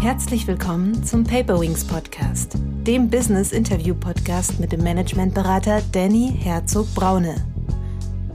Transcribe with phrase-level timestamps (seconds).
[0.00, 2.54] Herzlich willkommen zum Paperwings Podcast,
[2.86, 7.34] dem Business Interview Podcast mit dem Managementberater Danny Herzog Braune.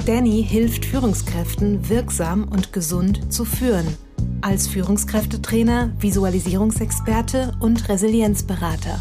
[0.06, 3.88] Danny hilft Führungskräften wirksam und gesund zu führen,
[4.42, 9.00] als Führungskräftetrainer, Visualisierungsexperte und Resilienzberater.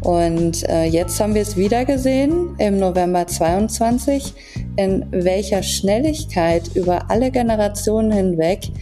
[0.00, 4.34] Und äh, jetzt haben wir es wieder gesehen im November 22,
[4.74, 8.72] in welcher Schnelligkeit über alle Generationen hinweg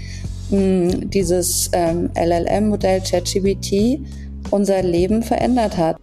[0.51, 4.01] dieses ähm, LLM-Modell ChatGPT
[4.51, 5.97] unser Leben verändert hat.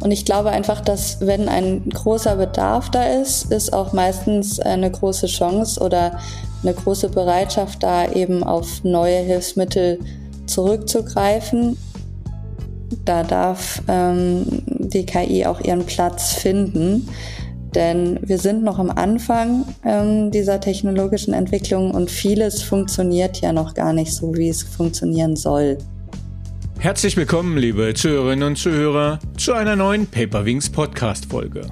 [0.00, 4.90] Und ich glaube einfach, dass wenn ein großer Bedarf da ist, ist auch meistens eine
[4.90, 6.18] große Chance oder
[6.62, 9.98] eine große Bereitschaft da, eben auf neue Hilfsmittel
[10.46, 11.76] zurückzugreifen.
[13.04, 17.08] Da darf ähm, die KI auch ihren Platz finden.
[17.78, 23.72] Denn wir sind noch am Anfang ähm, dieser technologischen Entwicklung und vieles funktioniert ja noch
[23.72, 25.78] gar nicht so, wie es funktionieren soll.
[26.80, 31.68] Herzlich willkommen, liebe Zuhörerinnen und Zuhörer, zu einer neuen Paperwings Podcast-Folge.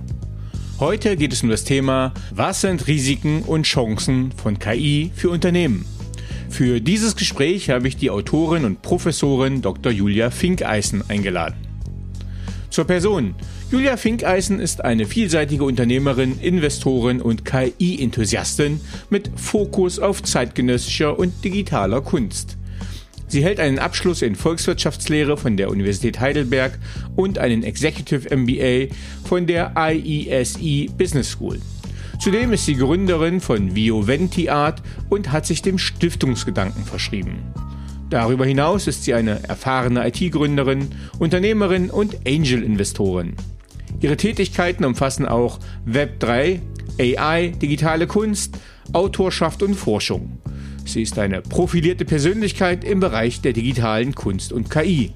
[0.79, 5.87] Heute geht es um das Thema, was sind Risiken und Chancen von KI für Unternehmen?
[6.48, 9.91] Für dieses Gespräch habe ich die Autorin und Professorin Dr.
[9.91, 11.57] Julia Finkeisen eingeladen.
[12.70, 13.35] Zur Person.
[13.69, 22.00] Julia Finkeisen ist eine vielseitige Unternehmerin, Investorin und KI-Enthusiastin mit Fokus auf zeitgenössischer und digitaler
[22.00, 22.56] Kunst.
[23.27, 26.78] Sie hält einen Abschluss in Volkswirtschaftslehre von der Universität Heidelberg
[27.17, 31.61] und einen Executive MBA von der IESE Business School.
[32.20, 37.39] Zudem ist sie Gründerin von Vioventi Art und hat sich dem Stiftungsgedanken verschrieben.
[38.11, 43.34] Darüber hinaus ist sie eine erfahrene IT-Gründerin, Unternehmerin und Angel-Investorin.
[44.00, 46.61] Ihre Tätigkeiten umfassen auch Web3,
[46.98, 48.58] AI, digitale Kunst,
[48.92, 50.39] Autorschaft und Forschung.
[50.84, 55.12] Sie ist eine profilierte Persönlichkeit im Bereich der digitalen Kunst und KI.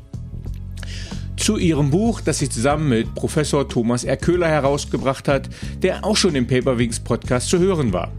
[1.36, 4.16] Zu ihrem Buch, das sie zusammen mit Professor Thomas R.
[4.16, 5.48] Köhler herausgebracht hat,
[5.82, 8.12] der auch schon im Paperwings Podcast zu hören war.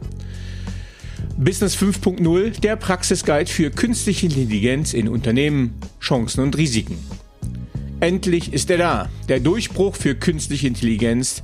[1.38, 6.98] Business 5.0, der Praxisguide für künstliche Intelligenz in Unternehmen, Chancen und Risiken.
[8.02, 11.44] Endlich ist er da, der Durchbruch für künstliche Intelligenz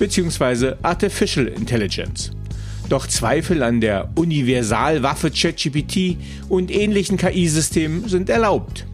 [0.00, 0.74] bzw.
[0.82, 2.32] Artificial Intelligence.
[2.88, 6.16] Doch Zweifel an der Universalwaffe ChatGPT
[6.48, 8.84] und ähnlichen KI-Systemen sind erlaubt.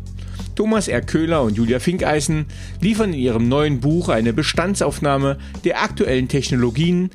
[0.55, 1.01] Thomas R.
[1.01, 2.45] Köhler und Julia Finkeisen
[2.83, 7.09] liefern in ihrem neuen Buch eine Bestandsaufnahme der aktuellen Technologien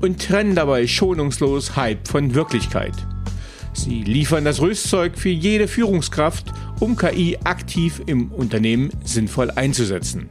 [0.00, 2.94] und trennen dabei schonungslos Hype von Wirklichkeit.
[3.76, 10.30] Sie liefern das Rüstzeug für jede Führungskraft, um KI aktiv im Unternehmen sinnvoll einzusetzen.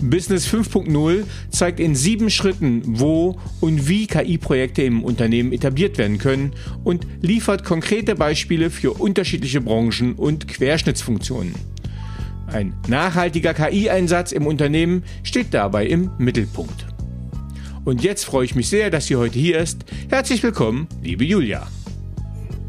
[0.00, 6.52] Business 5.0 zeigt in sieben Schritten, wo und wie KI-Projekte im Unternehmen etabliert werden können
[6.84, 11.54] und liefert konkrete Beispiele für unterschiedliche Branchen und Querschnittsfunktionen.
[12.46, 16.86] Ein nachhaltiger KI-Einsatz im Unternehmen steht dabei im Mittelpunkt.
[17.84, 19.84] Und jetzt freue ich mich sehr, dass sie heute hier ist.
[20.08, 21.66] Herzlich willkommen, liebe Julia.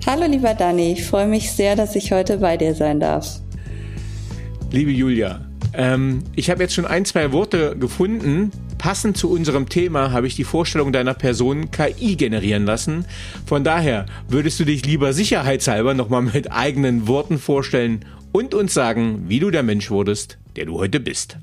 [0.08, 3.40] Hallo lieber Dani, ich freue mich sehr, dass ich heute bei dir sein darf.
[4.72, 5.42] Liebe Julia,
[5.74, 8.52] ähm, ich habe jetzt schon ein, zwei Worte gefunden.
[8.78, 13.06] Passend zu unserem Thema habe ich die Vorstellung deiner Person KI generieren lassen.
[13.46, 19.26] Von daher würdest du dich lieber sicherheitshalber nochmal mit eigenen Worten vorstellen und uns sagen,
[19.28, 21.38] wie du der Mensch wurdest, der du heute bist.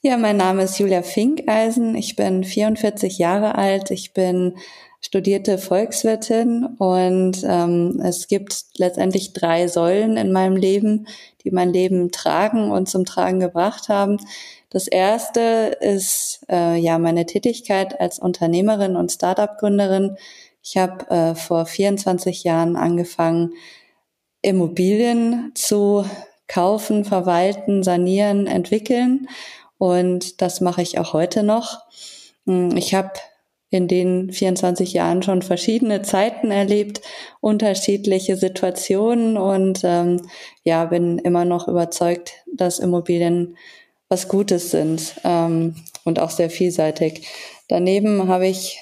[0.00, 1.96] Ja, mein Name ist Julia Finkeisen.
[1.96, 3.90] Ich bin 44 Jahre alt.
[3.90, 4.54] Ich bin
[5.04, 11.08] studierte Volkswirtin und ähm, es gibt letztendlich drei Säulen in meinem Leben,
[11.44, 14.18] die mein Leben tragen und zum Tragen gebracht haben.
[14.70, 20.16] Das erste ist äh, ja meine Tätigkeit als Unternehmerin und Startup-Gründerin.
[20.62, 23.54] Ich habe äh, vor 24 Jahren angefangen,
[24.40, 26.04] Immobilien zu
[26.46, 29.28] kaufen, verwalten, sanieren, entwickeln
[29.78, 31.80] und das mache ich auch heute noch.
[32.46, 33.10] Hm, ich habe
[33.72, 37.00] in den 24 Jahren schon verschiedene Zeiten erlebt,
[37.40, 40.20] unterschiedliche Situationen und ähm,
[40.62, 43.56] ja, bin immer noch überzeugt, dass Immobilien
[44.10, 45.74] was Gutes sind ähm,
[46.04, 47.26] und auch sehr vielseitig.
[47.68, 48.78] Daneben habe ich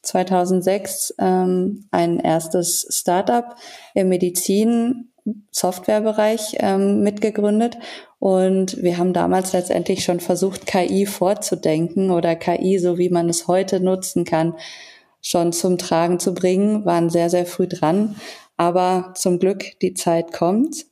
[0.00, 3.54] 2006 ähm, ein erstes Startup
[3.92, 5.11] im Medizin
[5.50, 7.78] Softwarebereich ähm, mitgegründet
[8.22, 13.48] und wir haben damals letztendlich schon versucht, KI vorzudenken oder KI, so wie man es
[13.48, 14.54] heute nutzen kann,
[15.20, 18.14] schon zum Tragen zu bringen, waren sehr, sehr früh dran.
[18.56, 20.86] Aber zum Glück, die Zeit kommt.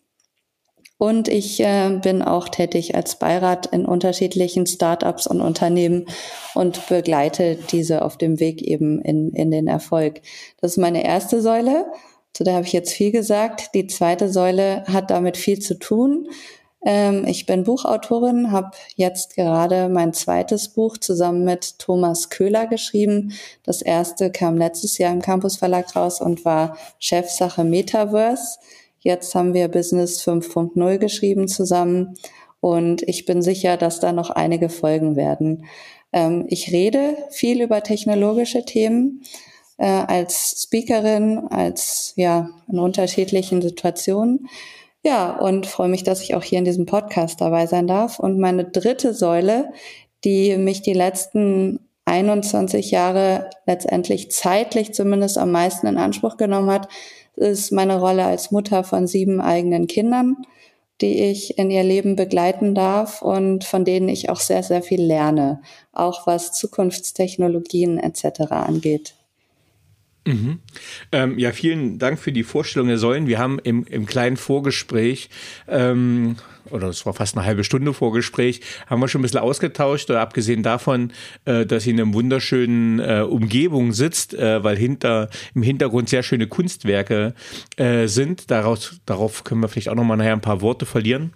[0.99, 6.07] Und ich äh, bin auch tätig als Beirat in unterschiedlichen Startups und Unternehmen
[6.55, 10.21] und begleite diese auf dem Weg eben in, in den Erfolg.
[10.61, 11.87] Das ist meine erste Säule.
[12.41, 13.75] Zu der habe ich jetzt viel gesagt.
[13.75, 16.27] Die zweite Säule hat damit viel zu tun.
[16.83, 23.35] Ähm, ich bin Buchautorin, habe jetzt gerade mein zweites Buch zusammen mit Thomas Köhler geschrieben.
[23.63, 28.59] Das erste kam letztes Jahr im Campus Verlag raus und war Chefsache Metaverse.
[29.01, 32.15] Jetzt haben wir Business 5.0 geschrieben zusammen
[32.61, 35.67] und ich bin sicher, dass da noch einige folgen werden.
[36.11, 39.21] Ähm, ich rede viel über technologische Themen
[39.81, 44.47] äh, als Speakerin, als ja in unterschiedlichen Situationen.
[45.03, 48.19] Ja, und freue mich, dass ich auch hier in diesem Podcast dabei sein darf.
[48.19, 49.73] Und meine dritte Säule,
[50.23, 56.89] die mich die letzten 21 Jahre letztendlich zeitlich zumindest am meisten in Anspruch genommen hat,
[57.37, 60.37] ist meine Rolle als Mutter von sieben eigenen Kindern,
[61.01, 65.01] die ich in ihr Leben begleiten darf und von denen ich auch sehr, sehr viel
[65.01, 65.63] lerne,
[65.93, 68.51] auch was Zukunftstechnologien etc.
[68.51, 69.15] angeht.
[70.27, 70.59] Mhm.
[71.13, 73.27] Ähm, ja, vielen Dank für die Vorstellung der Säulen.
[73.27, 75.31] Wir haben im, im kleinen Vorgespräch,
[75.67, 76.37] ähm,
[76.71, 80.21] oder es war fast eine halbe Stunde Vorgespräch, haben wir schon ein bisschen ausgetauscht, oder
[80.21, 81.13] abgesehen davon,
[81.47, 86.23] äh, dass sie in einer wunderschönen äh, Umgebung sitzt, äh, weil hinter, im Hintergrund sehr
[86.23, 87.35] schöne Kunstwerke
[87.77, 88.51] äh, sind.
[88.51, 91.33] Daraus, darauf können wir vielleicht auch nochmal nachher ein paar Worte verlieren.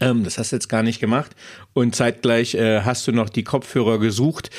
[0.00, 1.34] Ähm, das hast du jetzt gar nicht gemacht.
[1.72, 4.50] Und zeitgleich äh, hast du noch die Kopfhörer gesucht.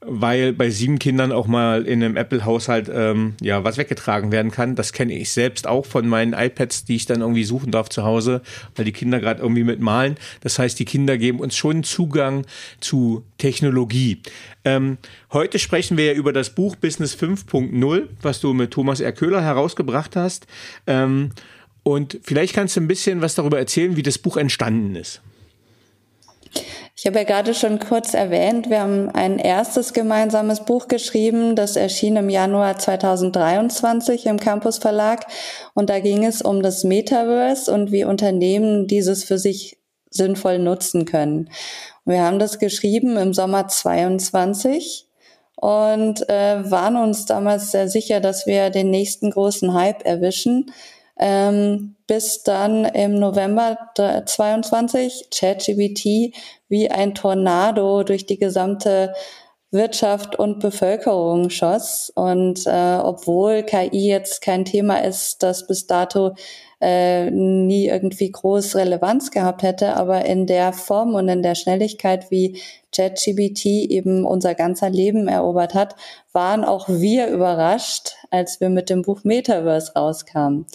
[0.00, 4.76] Weil bei sieben Kindern auch mal in einem Apple-Haushalt ähm, ja was weggetragen werden kann.
[4.76, 8.04] Das kenne ich selbst auch von meinen iPads, die ich dann irgendwie suchen darf zu
[8.04, 8.42] Hause,
[8.76, 10.16] weil die Kinder gerade irgendwie mitmalen.
[10.40, 12.46] Das heißt, die Kinder geben uns schon Zugang
[12.80, 14.22] zu Technologie.
[14.64, 14.98] Ähm,
[15.32, 19.12] heute sprechen wir ja über das Buch Business 5.0, was du mit Thomas R.
[19.12, 20.46] Köhler herausgebracht hast.
[20.86, 21.30] Ähm,
[21.82, 25.22] und vielleicht kannst du ein bisschen was darüber erzählen, wie das Buch entstanden ist.
[27.00, 31.76] Ich habe ja gerade schon kurz erwähnt, wir haben ein erstes gemeinsames Buch geschrieben, das
[31.76, 35.24] erschien im Januar 2023 im Campus Verlag.
[35.74, 39.78] Und da ging es um das Metaverse und wie Unternehmen dieses für sich
[40.10, 41.50] sinnvoll nutzen können.
[42.04, 45.06] wir haben das geschrieben im Sommer 22
[45.54, 50.72] und äh, waren uns damals sehr sicher, dass wir den nächsten großen Hype erwischen
[51.18, 56.34] ähm, bis dann im November 22 ChatGPT
[56.68, 59.12] wie ein Tornado durch die gesamte
[59.70, 62.10] Wirtschaft und Bevölkerung schoss.
[62.14, 66.34] Und äh, obwohl KI jetzt kein Thema ist, das bis dato
[66.80, 72.30] äh, nie irgendwie groß Relevanz gehabt hätte, aber in der Form und in der Schnelligkeit,
[72.30, 72.60] wie
[72.94, 75.96] ChatGPT eben unser ganzer Leben erobert hat,
[76.32, 80.66] waren auch wir überrascht, als wir mit dem Buch Metaverse rauskamen.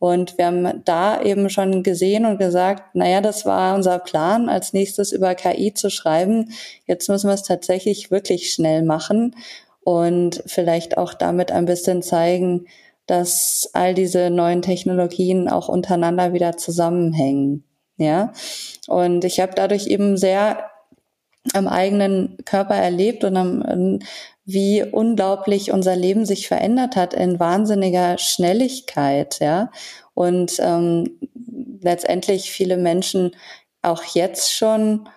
[0.00, 4.72] Und wir haben da eben schon gesehen und gesagt, naja, das war unser Plan, als
[4.72, 6.52] nächstes über KI zu schreiben.
[6.86, 9.36] Jetzt müssen wir es tatsächlich wirklich schnell machen
[9.84, 12.64] und vielleicht auch damit ein bisschen zeigen,
[13.04, 17.64] dass all diese neuen Technologien auch untereinander wieder zusammenhängen.
[17.98, 18.32] Ja,
[18.88, 20.70] und ich habe dadurch eben sehr
[21.54, 23.98] am eigenen Körper erlebt und am,
[24.44, 29.70] wie unglaublich unser Leben sich verändert hat in wahnsinniger Schnelligkeit, ja.
[30.14, 31.18] Und ähm,
[31.80, 33.32] letztendlich viele Menschen
[33.82, 35.08] auch jetzt schon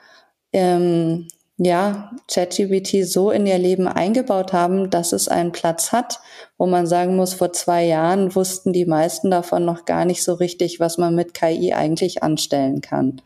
[0.54, 1.28] ähm,
[1.58, 6.20] ja, ChatGPT so in ihr Leben eingebaut haben, dass es einen Platz hat,
[6.58, 10.34] wo man sagen muss, vor zwei Jahren wussten die meisten davon noch gar nicht so
[10.34, 13.22] richtig, was man mit KI eigentlich anstellen kann.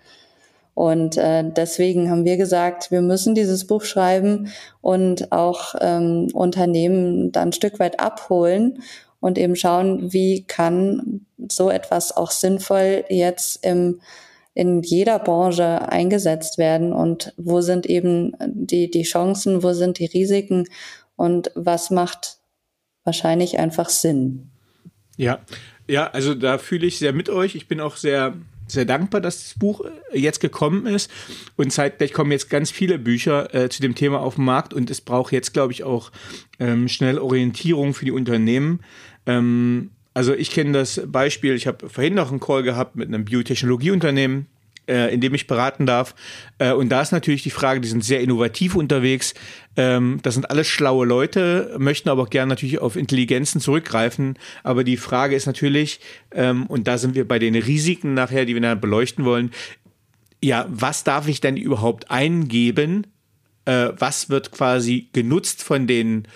[0.77, 7.31] Und äh, deswegen haben wir gesagt, wir müssen dieses Buch schreiben und auch ähm, Unternehmen
[7.31, 8.83] dann ein Stück weit abholen
[9.19, 14.01] und eben schauen, wie kann so etwas auch sinnvoll jetzt im,
[14.53, 20.05] in jeder Branche eingesetzt werden und wo sind eben die, die Chancen, wo sind die
[20.05, 20.67] Risiken
[21.15, 22.37] und was macht
[23.03, 24.51] wahrscheinlich einfach Sinn.
[25.15, 25.39] Ja,
[25.87, 27.55] ja, also da fühle ich sehr mit euch.
[27.55, 28.35] Ich bin auch sehr
[28.67, 29.81] sehr dankbar, dass das Buch
[30.11, 31.11] äh, jetzt gekommen ist.
[31.55, 34.89] Und zeitgleich kommen jetzt ganz viele Bücher äh, zu dem Thema auf den Markt und
[34.89, 36.11] es braucht jetzt, glaube ich, auch
[36.59, 38.79] ähm, schnell Orientierung für die Unternehmen.
[39.25, 43.25] Ähm, also ich kenne das Beispiel, ich habe vorhin noch einen Call gehabt mit einem
[43.25, 44.47] Biotechnologieunternehmen,
[44.87, 46.15] äh, in dem ich beraten darf.
[46.57, 49.33] Äh, und da ist natürlich die Frage, die sind sehr innovativ unterwegs.
[49.75, 54.37] Ähm, das sind alles schlaue Leute, möchten aber auch gerne natürlich auf Intelligenzen zurückgreifen.
[54.63, 55.99] Aber die Frage ist natürlich,
[56.31, 59.51] ähm, und da sind wir bei den Risiken nachher, die wir dann beleuchten wollen,
[60.43, 63.07] ja, was darf ich denn überhaupt eingeben?
[63.65, 66.27] Äh, was wird quasi genutzt von den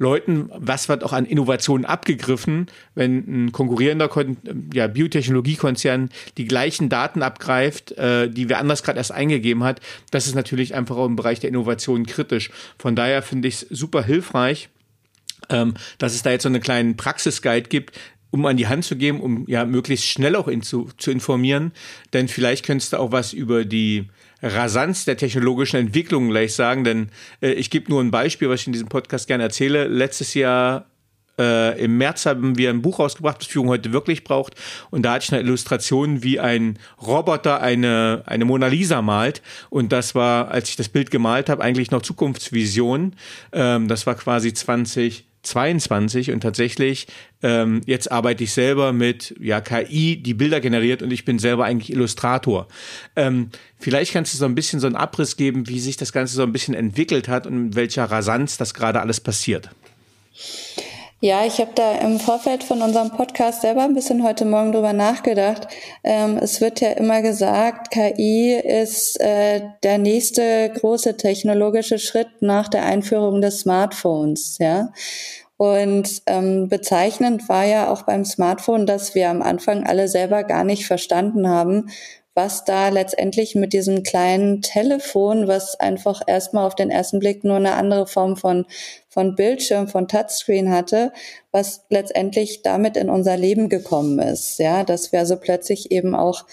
[0.00, 4.38] Leuten, was wird auch an Innovationen abgegriffen, wenn ein konkurrierender Kon
[4.72, 9.80] ja, Biotechnologiekonzern die gleichen Daten abgreift, äh, die wer anders gerade erst eingegeben hat.
[10.10, 12.50] Das ist natürlich einfach auch im Bereich der Innovation kritisch.
[12.78, 14.70] Von daher finde ich es super hilfreich,
[15.50, 17.98] ähm, dass es da jetzt so einen kleinen Praxisguide gibt,
[18.30, 21.72] um an die Hand zu geben, um ja möglichst schnell auch in, zu, zu informieren.
[22.14, 24.06] Denn vielleicht könntest du auch was über die
[24.42, 27.10] Rasanz der technologischen Entwicklung gleich sagen, denn
[27.42, 29.86] äh, ich gebe nur ein Beispiel, was ich in diesem Podcast gerne erzähle.
[29.86, 30.86] Letztes Jahr
[31.38, 34.54] äh, im März haben wir ein Buch rausgebracht, das Führung heute wirklich braucht.
[34.90, 39.42] Und da hatte ich eine Illustration, wie ein Roboter eine, eine Mona Lisa malt.
[39.70, 43.14] Und das war, als ich das Bild gemalt habe, eigentlich noch Zukunftsvision.
[43.52, 47.06] Ähm, das war quasi 20 22 und tatsächlich
[47.42, 51.64] ähm, jetzt arbeite ich selber mit ja KI, die Bilder generiert und ich bin selber
[51.64, 52.68] eigentlich Illustrator.
[53.16, 56.34] Ähm, vielleicht kannst du so ein bisschen so einen Abriss geben, wie sich das Ganze
[56.34, 59.70] so ein bisschen entwickelt hat und in welcher Rasanz das gerade alles passiert.
[61.22, 64.94] Ja, ich habe da im Vorfeld von unserem Podcast selber ein bisschen heute Morgen drüber
[64.94, 65.68] nachgedacht.
[66.02, 72.68] Ähm, es wird ja immer gesagt, KI ist äh, der nächste große technologische Schritt nach
[72.68, 74.56] der Einführung des Smartphones.
[74.60, 74.94] Ja,
[75.58, 80.64] und ähm, bezeichnend war ja auch beim Smartphone, dass wir am Anfang alle selber gar
[80.64, 81.90] nicht verstanden haben,
[82.34, 87.56] was da letztendlich mit diesem kleinen Telefon, was einfach erstmal auf den ersten Blick nur
[87.56, 88.66] eine andere Form von,
[89.08, 91.12] von Bildschirm, von Touchscreen hatte,
[91.50, 94.58] was letztendlich damit in unser Leben gekommen ist.
[94.58, 96.44] Ja, dass wir also plötzlich eben auch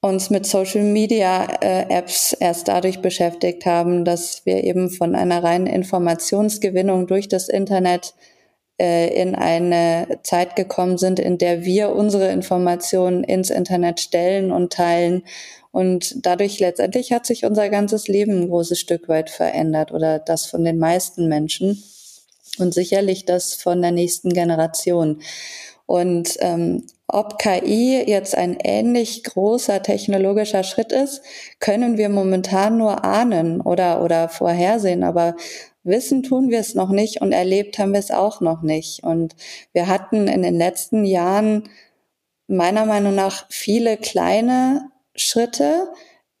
[0.00, 5.42] uns mit Social Media äh, Apps erst dadurch beschäftigt haben, dass wir eben von einer
[5.42, 8.14] reinen Informationsgewinnung durch das Internet
[8.82, 15.22] in eine Zeit gekommen sind, in der wir unsere Informationen ins Internet stellen und teilen.
[15.72, 20.46] Und dadurch letztendlich hat sich unser ganzes Leben ein großes Stück weit verändert oder das
[20.46, 21.82] von den meisten Menschen
[22.58, 25.20] und sicherlich das von der nächsten Generation.
[25.86, 31.22] Und ähm, ob KI jetzt ein ähnlich großer technologischer Schritt ist,
[31.58, 35.02] können wir momentan nur ahnen oder, oder vorhersehen.
[35.02, 35.34] Aber
[35.82, 39.02] wissen tun wir es noch nicht und erlebt haben wir es auch noch nicht.
[39.02, 39.34] Und
[39.72, 41.68] wir hatten in den letzten Jahren
[42.46, 45.88] meiner Meinung nach viele kleine Schritte,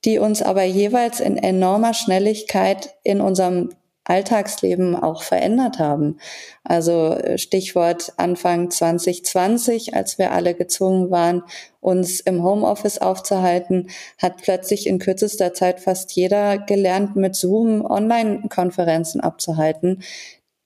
[0.04, 3.70] die uns aber jeweils in enormer Schnelligkeit in unserem
[4.10, 6.18] Alltagsleben auch verändert haben.
[6.64, 11.44] Also äh, Stichwort Anfang 2020, als wir alle gezwungen waren,
[11.80, 13.88] uns im Homeoffice aufzuhalten,
[14.18, 20.02] hat plötzlich in kürzester Zeit fast jeder gelernt, mit Zoom Online-Konferenzen abzuhalten.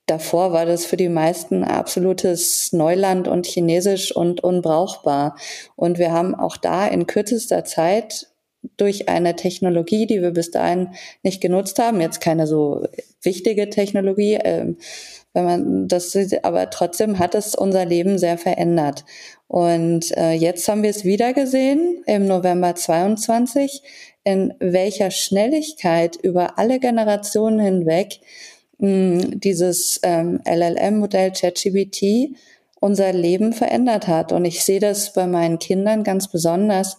[0.07, 5.37] Davor war das für die meisten absolutes Neuland und chinesisch und unbrauchbar.
[5.77, 8.29] Und wir haben auch da in kürzester Zeit
[8.77, 12.87] durch eine Technologie, die wir bis dahin nicht genutzt haben, jetzt keine so
[13.25, 14.75] wichtige Technologie, äh,
[15.33, 19.05] wenn man das, aber trotzdem hat es unser Leben sehr verändert.
[19.49, 23.83] Und äh, jetzt haben wir es wieder gesehen im November 22,
[24.23, 28.21] in welcher Schnelligkeit über alle Generationen hinweg
[28.79, 32.37] mh, hm, dieses ähm, LLM-Modell ChatGPT
[32.81, 34.31] unser Leben verändert hat.
[34.31, 36.99] Und ich sehe das bei meinen Kindern ganz besonders,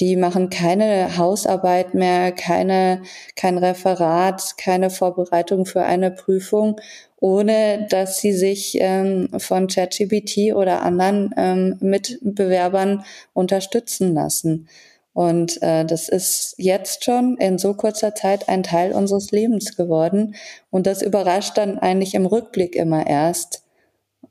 [0.00, 3.02] die machen keine Hausarbeit mehr, keine,
[3.36, 6.80] kein Referat, keine Vorbereitung für eine Prüfung,
[7.20, 14.68] ohne dass sie sich ähm, von ChatGPT oder anderen ähm, Mitbewerbern unterstützen lassen.
[15.14, 20.34] Und äh, das ist jetzt schon in so kurzer Zeit ein Teil unseres Lebens geworden.
[20.70, 23.62] Und das überrascht dann eigentlich im Rückblick immer erst,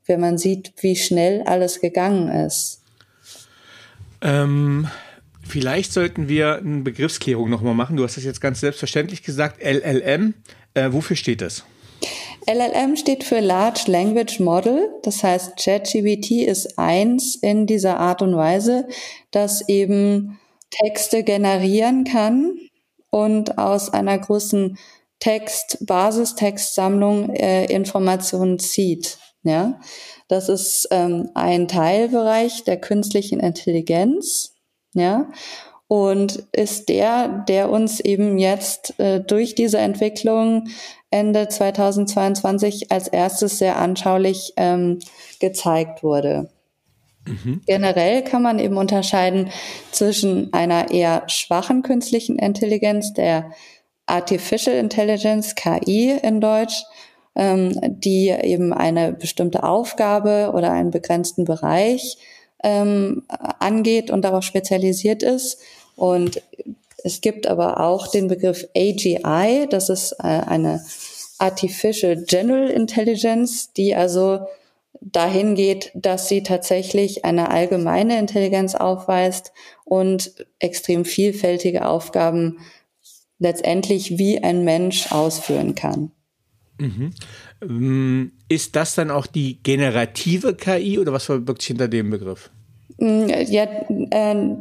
[0.06, 2.82] wenn man sieht, wie schnell alles gegangen ist.
[4.20, 4.88] Ähm,
[5.46, 7.96] Vielleicht sollten wir eine Begriffsklärung nochmal machen.
[7.96, 9.62] Du hast das jetzt ganz selbstverständlich gesagt.
[9.62, 10.34] LLM.
[10.74, 11.64] Äh, wofür steht das?
[12.46, 14.88] LLM steht für Large Language Model.
[15.02, 18.88] Das heißt, ChatGPT ist eins in dieser Art und Weise,
[19.30, 20.38] dass eben
[20.70, 22.58] Texte generieren kann
[23.10, 24.78] und aus einer großen
[25.20, 29.18] Text, Basistextsammlung äh, Informationen zieht.
[29.44, 29.80] Ja,
[30.28, 34.51] das ist ähm, ein Teilbereich der künstlichen Intelligenz
[34.94, 35.28] ja,
[35.88, 40.68] und ist der, der uns eben jetzt äh, durch diese Entwicklung
[41.10, 45.00] Ende 2022 als erstes sehr anschaulich ähm,
[45.38, 46.48] gezeigt wurde.
[47.26, 47.60] Mhm.
[47.66, 49.50] Generell kann man eben unterscheiden
[49.90, 53.52] zwischen einer eher schwachen künstlichen Intelligenz, der
[54.06, 56.82] Artificial Intelligence, KI in Deutsch,
[57.34, 62.18] ähm, die eben eine bestimmte Aufgabe oder einen begrenzten Bereich
[62.62, 63.22] ähm,
[63.58, 65.58] angeht und darauf spezialisiert ist.
[65.96, 66.42] Und
[67.04, 70.84] es gibt aber auch den Begriff AGI, das ist äh, eine
[71.38, 74.46] Artificial General Intelligence, die also
[75.00, 79.52] dahin geht, dass sie tatsächlich eine allgemeine Intelligenz aufweist
[79.84, 82.58] und extrem vielfältige Aufgaben
[83.38, 86.12] letztendlich wie ein Mensch ausführen kann.
[87.60, 88.32] Mhm.
[88.52, 92.50] Ist das dann auch die generative KI oder was verbirgt sich hinter dem Begriff?
[92.98, 93.64] Mm, ja,
[94.10, 94.56] äh,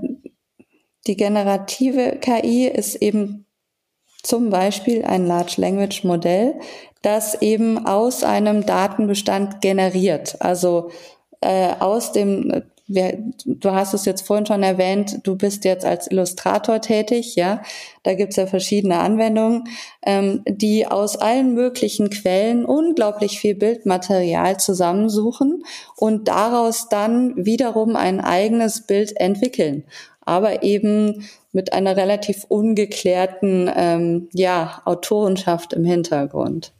[1.07, 3.45] die generative KI ist eben
[4.23, 6.53] zum Beispiel ein Large Language Modell,
[7.01, 10.37] das eben aus einem Datenbestand generiert.
[10.39, 10.91] Also
[11.41, 16.07] äh, aus dem wir, du hast es jetzt vorhin schon erwähnt, du bist jetzt als
[16.07, 17.61] Illustrator tätig, ja.
[18.03, 19.65] Da gibt's ja verschiedene Anwendungen,
[20.05, 25.63] ähm, die aus allen möglichen Quellen unglaublich viel Bildmaterial zusammensuchen
[25.95, 29.83] und daraus dann wiederum ein eigenes Bild entwickeln.
[30.23, 36.73] Aber eben mit einer relativ ungeklärten ähm, ja, Autorenschaft im Hintergrund.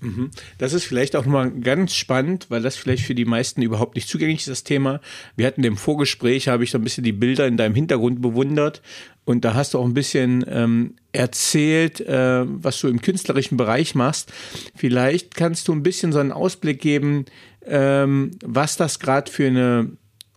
[0.00, 0.30] Mhm.
[0.58, 4.08] Das ist vielleicht auch mal ganz spannend, weil das vielleicht für die meisten überhaupt nicht
[4.08, 5.00] zugänglich ist, das Thema.
[5.36, 8.82] Wir hatten im Vorgespräch, habe ich so ein bisschen die Bilder in deinem Hintergrund bewundert
[9.24, 13.94] und da hast du auch ein bisschen ähm, erzählt, äh, was du im künstlerischen Bereich
[13.94, 14.32] machst.
[14.74, 17.24] Vielleicht kannst du ein bisschen so einen Ausblick geben,
[17.66, 19.90] ähm, was das gerade für eine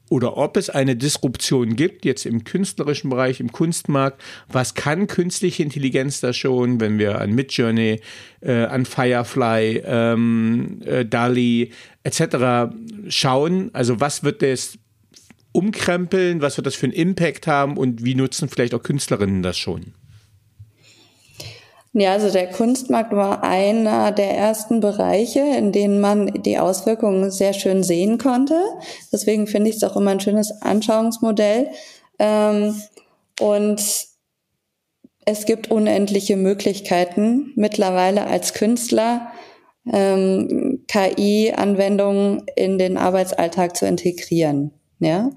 [0.09, 4.21] oder ob es eine Disruption gibt, jetzt im künstlerischen Bereich, im Kunstmarkt.
[4.47, 8.01] Was kann künstliche Intelligenz da schon, wenn wir an Midjourney,
[8.41, 11.71] äh, an Firefly, ähm, äh, DALI
[12.03, 12.73] etc.
[13.07, 13.69] schauen?
[13.73, 14.77] Also was wird das
[15.51, 16.41] umkrempeln?
[16.41, 17.77] Was wird das für einen Impact haben?
[17.77, 19.93] Und wie nutzen vielleicht auch Künstlerinnen das schon?
[21.93, 27.53] Ja, also der Kunstmarkt war einer der ersten Bereiche, in denen man die Auswirkungen sehr
[27.53, 28.61] schön sehen konnte.
[29.11, 31.71] Deswegen finde ich es auch immer ein schönes Anschauungsmodell.
[32.19, 32.79] Ähm,
[33.39, 33.81] und
[35.25, 39.31] es gibt unendliche Möglichkeiten mittlerweile als Künstler
[39.91, 44.78] ähm, KI-Anwendungen in den Arbeitsalltag zu integrieren.
[45.01, 45.31] Ja,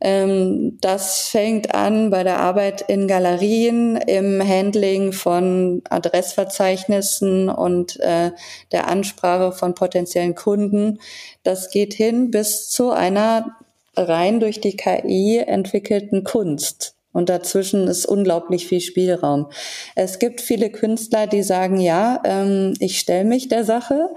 [0.00, 8.32] ähm, das fängt an bei der Arbeit in Galerien, im Handling von Adressverzeichnissen und äh,
[8.72, 10.98] der Ansprache von potenziellen Kunden.
[11.44, 13.56] Das geht hin bis zu einer
[13.96, 16.96] rein durch die KI entwickelten Kunst.
[17.12, 19.46] Und dazwischen ist unglaublich viel Spielraum.
[19.94, 24.10] Es gibt viele Künstler, die sagen, ja, ähm, ich stelle mich der Sache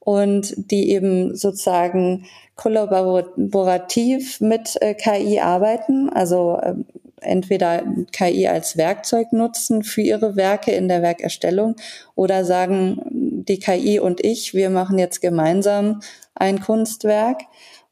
[0.00, 2.26] und die eben sozusagen
[2.60, 6.74] kollaborativ mit äh, KI arbeiten, also äh,
[7.22, 11.76] entweder KI als Werkzeug nutzen für ihre Werke in der Werkerstellung
[12.14, 16.00] oder sagen, die KI und ich, wir machen jetzt gemeinsam
[16.34, 17.40] ein Kunstwerk.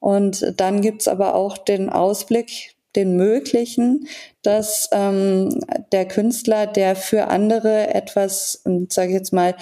[0.01, 4.07] Und dann gibt's aber auch den Ausblick, den möglichen,
[4.43, 5.61] dass ähm,
[5.93, 9.55] der Künstler, der für andere etwas, sage ich jetzt mal,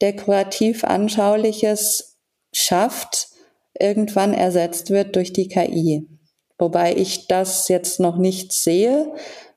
[0.00, 2.16] dekorativ anschauliches
[2.52, 3.33] schafft,
[3.78, 6.06] irgendwann ersetzt wird durch die KI.
[6.58, 9.12] Wobei ich das jetzt noch nicht sehe.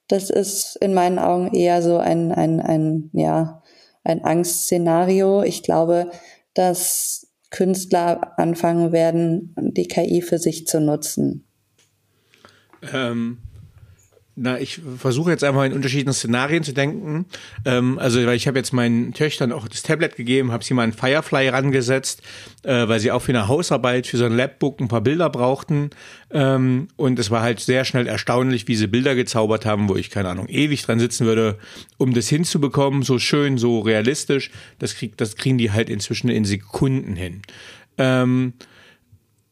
[0.08, 3.62] Das ist in meinen Augen eher so ein, ein, ein, ja,
[4.03, 5.43] ein Angstszenario.
[5.43, 6.12] Ich glaube,
[6.53, 11.45] dass Künstler anfangen werden, die KI für sich zu nutzen.
[12.93, 13.39] Ähm,
[14.39, 17.26] na, ich versuche jetzt einfach in unterschiedlichen Szenarien zu denken.
[17.65, 20.84] Ähm, also, weil ich habe jetzt meinen Töchtern auch das Tablet gegeben, habe sie mal
[20.84, 22.21] ein Firefly rangesetzt,
[22.62, 25.89] äh, weil sie auch für eine Hausarbeit, für so ein Labbook ein paar Bilder brauchten.
[26.30, 30.12] Ähm, und es war halt sehr schnell erstaunlich, wie sie Bilder gezaubert haben, wo ich,
[30.12, 31.58] keine Ahnung, ewig dran sitzen würde,
[31.97, 34.52] um das hinzubekommen, so schön, so realistisch.
[34.78, 37.41] Das, krieg, das kriegen die halt inzwischen in Sekunden hin.
[37.97, 38.54] Ähm,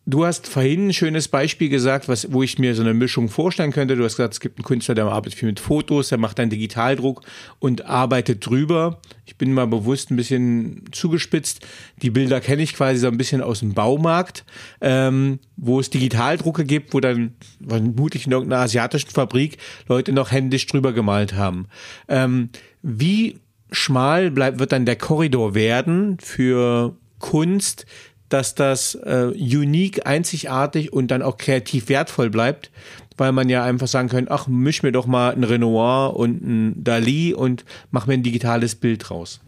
[0.07, 3.71] Du hast vorhin ein schönes Beispiel gesagt, was, wo ich mir so eine Mischung vorstellen
[3.71, 3.95] könnte.
[3.95, 6.51] Du hast gesagt, es gibt einen Künstler, der arbeitet viel mit Fotos, der macht einen
[6.51, 7.21] Digitaldruck
[7.57, 9.01] und arbeitet drüber.
[9.25, 11.65] Ich bin mal bewusst ein bisschen zugespitzt.
[12.03, 14.45] Die Bilder kenne ich quasi so ein bisschen aus dem Baumarkt,
[14.79, 17.33] ähm, wo es Digitaldrucke gibt, wo dann
[17.67, 21.65] vermutlich in irgendeiner asiatischen Fabrik Leute noch händisch drüber gemalt haben.
[22.07, 22.49] Ähm,
[22.83, 23.39] wie
[23.71, 27.87] schmal bleibt, wird dann der Korridor werden für Kunst,
[28.35, 32.69] dass das äh, unique, einzigartig und dann auch kreativ wertvoll bleibt,
[33.15, 36.83] weil man ja einfach sagen kann, ach, misch mir doch mal ein Renoir und ein
[36.83, 39.39] Dali und mach mir ein digitales Bild raus.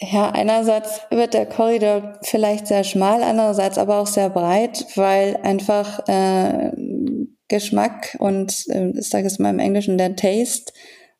[0.00, 6.08] Ja, einerseits wird der Korridor vielleicht sehr schmal, andererseits aber auch sehr breit, weil einfach
[6.08, 6.72] äh,
[7.46, 10.72] Geschmack und, äh, ich sage es mal im Englischen, der Taste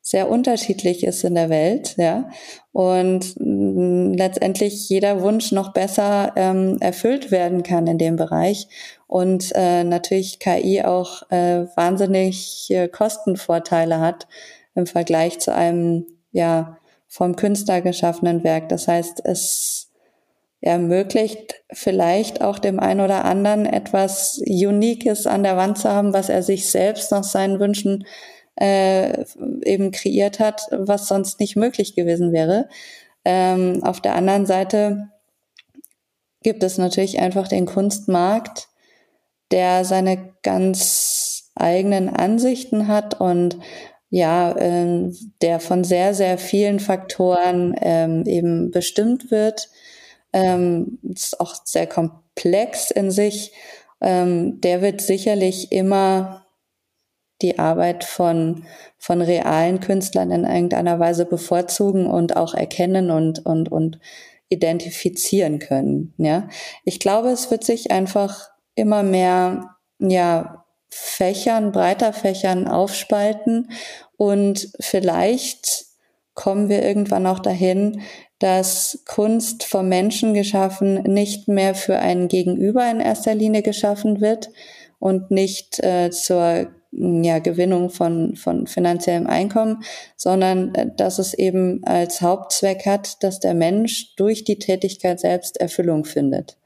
[0.09, 2.31] sehr unterschiedlich ist in der Welt, ja,
[2.73, 8.69] und mm, letztendlich jeder Wunsch noch besser ähm, erfüllt werden kann in dem Bereich
[9.07, 14.29] und äh, natürlich KI auch äh, wahnsinnig äh, Kostenvorteile hat
[14.75, 18.71] im Vergleich zu einem ja vom Künstler geschaffenen Werk.
[18.71, 19.91] Das heißt, es
[20.63, 26.31] ermöglicht vielleicht auch dem einen oder anderen etwas Uniques an der Wand zu haben, was
[26.31, 28.05] er sich selbst nach seinen Wünschen
[28.61, 29.25] äh,
[29.65, 32.69] eben kreiert hat, was sonst nicht möglich gewesen wäre.
[33.25, 35.09] Ähm, auf der anderen Seite
[36.43, 38.69] gibt es natürlich einfach den Kunstmarkt,
[39.51, 43.59] der seine ganz eigenen Ansichten hat und
[44.11, 49.69] ja, ähm, der von sehr, sehr vielen Faktoren ähm, eben bestimmt wird.
[50.33, 53.53] Ähm, ist auch sehr komplex in sich.
[54.01, 56.47] Ähm, der wird sicherlich immer
[57.43, 58.65] die Arbeit von,
[58.99, 64.01] von realen Künstlern in irgendeiner Weise bevorzugen und auch erkennen und, und, und
[64.49, 66.15] identifizieren können.
[66.17, 66.49] Ja,
[66.85, 73.71] ich glaube, es wird sich einfach immer mehr, ja, Fächern, breiter Fächern aufspalten
[74.17, 75.85] und vielleicht
[76.35, 78.01] kommen wir irgendwann auch dahin,
[78.39, 84.51] dass Kunst vom Menschen geschaffen nicht mehr für ein Gegenüber in erster Linie geschaffen wird
[84.99, 89.83] und nicht äh, zur ja, Gewinnung von, von finanziellem Einkommen,
[90.17, 95.59] sondern äh, dass es eben als Hauptzweck hat, dass der Mensch durch die Tätigkeit selbst
[95.59, 96.57] Erfüllung findet.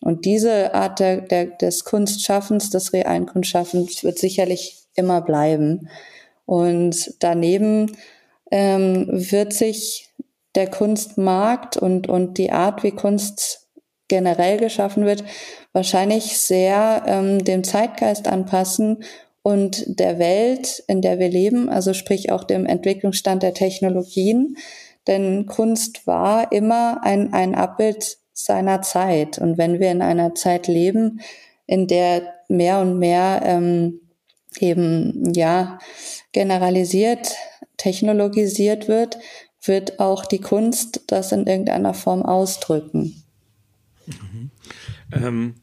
[0.00, 5.88] Und diese Art der, der, des Kunstschaffens, des realen Kunstschaffens wird sicherlich immer bleiben.
[6.44, 7.96] Und daneben
[8.50, 10.10] ähm, wird sich
[10.54, 13.68] der Kunstmarkt und, und die Art, wie Kunst
[14.08, 15.24] generell geschaffen wird,
[15.72, 19.02] wahrscheinlich sehr ähm, dem Zeitgeist anpassen
[19.46, 24.56] und der Welt, in der wir leben, also sprich auch dem Entwicklungsstand der Technologien.
[25.06, 29.38] Denn Kunst war immer ein, ein Abbild seiner Zeit.
[29.38, 31.20] Und wenn wir in einer Zeit leben,
[31.64, 34.00] in der mehr und mehr ähm,
[34.58, 35.78] eben ja
[36.32, 37.36] generalisiert,
[37.76, 39.16] technologisiert wird,
[39.62, 43.22] wird auch die Kunst das in irgendeiner Form ausdrücken.
[44.06, 44.50] Mhm.
[45.12, 45.54] Ähm,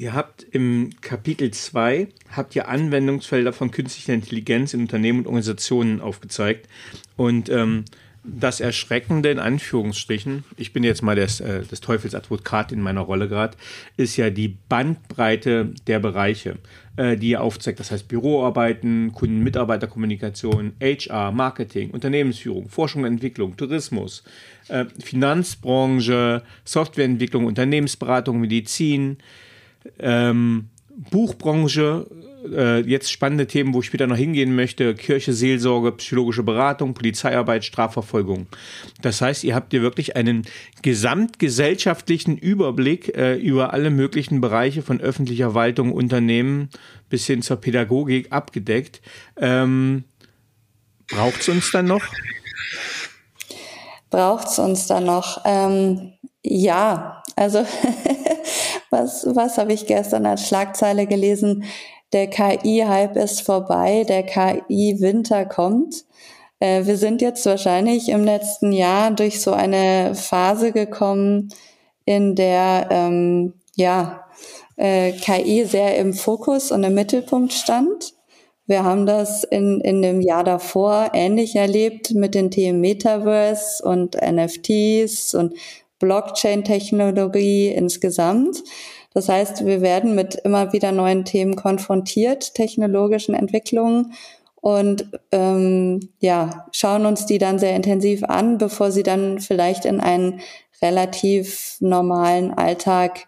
[0.00, 6.00] Ihr habt im Kapitel 2 habt ihr Anwendungsfelder von künstlicher Intelligenz in Unternehmen und Organisationen
[6.00, 6.70] aufgezeigt.
[7.16, 7.84] Und ähm,
[8.24, 13.02] das Erschreckende in Anführungsstrichen, ich bin jetzt mal des, äh, des Teufels Advokat in meiner
[13.02, 13.58] Rolle gerade,
[13.98, 16.56] ist ja die Bandbreite der Bereiche,
[16.96, 17.78] äh, die ihr aufzeigt.
[17.78, 24.24] Das heißt Büroarbeiten, Kunden-Mitarbeiterkommunikation, HR, Marketing, Unternehmensführung, Forschung und Entwicklung, Tourismus,
[24.68, 29.18] äh, Finanzbranche, Softwareentwicklung, Unternehmensberatung, Medizin,
[29.98, 30.68] ähm,
[31.10, 32.06] Buchbranche,
[32.50, 37.64] äh, jetzt spannende Themen, wo ich später noch hingehen möchte, Kirche, Seelsorge, psychologische Beratung, Polizeiarbeit,
[37.64, 38.46] Strafverfolgung.
[39.02, 40.44] Das heißt, ihr habt hier wirklich einen
[40.82, 46.70] gesamtgesellschaftlichen Überblick äh, über alle möglichen Bereiche von öffentlicher Waltung, Unternehmen
[47.08, 49.00] bis hin zur Pädagogik abgedeckt.
[49.36, 50.04] Ähm,
[51.10, 52.02] Braucht es uns dann noch?
[54.10, 55.42] Braucht es uns dann noch?
[55.44, 56.12] Ähm,
[56.42, 57.58] ja, also
[59.00, 61.64] was, was habe ich gestern als Schlagzeile gelesen?
[62.12, 66.04] Der KI-Hype ist vorbei, der KI-Winter kommt.
[66.58, 71.52] Äh, wir sind jetzt wahrscheinlich im letzten Jahr durch so eine Phase gekommen,
[72.04, 74.24] in der ähm, ja
[74.76, 78.14] äh, KI sehr im Fokus und im Mittelpunkt stand.
[78.66, 84.16] Wir haben das in, in dem Jahr davor ähnlich erlebt mit den Themen Metaverse und
[84.16, 85.54] NFTs und
[86.00, 88.64] Blockchain-Technologie insgesamt.
[89.14, 94.12] Das heißt, wir werden mit immer wieder neuen Themen konfrontiert, technologischen Entwicklungen
[94.60, 100.00] und ähm, ja, schauen uns die dann sehr intensiv an, bevor sie dann vielleicht in
[100.00, 100.40] einen
[100.82, 103.26] relativ normalen Alltag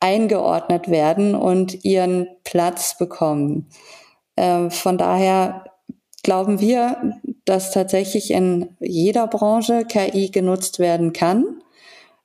[0.00, 3.68] eingeordnet werden und ihren Platz bekommen.
[4.36, 5.64] Äh, von daher
[6.22, 11.57] glauben wir, dass tatsächlich in jeder Branche KI genutzt werden kann.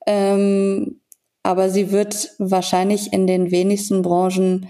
[0.05, 1.01] Ähm,
[1.43, 4.69] aber sie wird wahrscheinlich in den wenigsten Branchen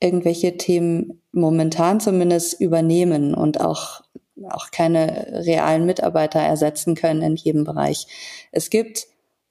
[0.00, 4.02] irgendwelche Themen momentan zumindest übernehmen und auch,
[4.50, 8.06] auch keine realen Mitarbeiter ersetzen können in jedem Bereich.
[8.52, 9.06] Es gibt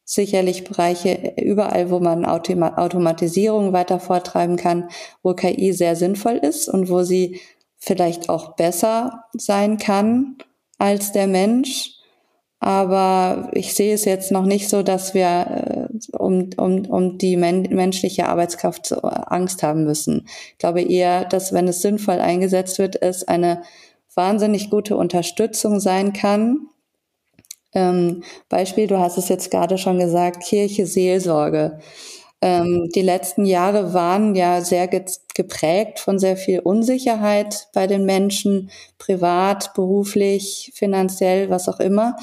[0.06, 4.90] sicherlich Bereiche überall, wo man Automa Automatisierung weiter vortreiben kann,
[5.22, 7.42] wo KI sehr sinnvoll ist und wo sie
[7.78, 10.38] vielleicht auch besser sein kann
[10.78, 11.97] als der Mensch.
[12.60, 17.38] Aber ich sehe es jetzt noch nicht so, dass wir äh, um, um, um die
[17.38, 20.28] men menschliche Arbeitskraft so Angst haben müssen.
[20.54, 23.62] Ich glaube eher, dass wenn es sinnvoll eingesetzt wird, es eine
[24.16, 26.68] wahnsinnig gute Unterstützung sein kann.
[27.74, 31.80] Ähm, Beispiel, du hast es jetzt gerade schon gesagt, Kirche, Seelsorge.
[32.42, 38.06] Ähm, die letzten Jahre waren ja sehr ge geprägt von sehr viel Unsicherheit bei den
[38.06, 42.16] Menschen, privat, beruflich, finanziell, was auch immer.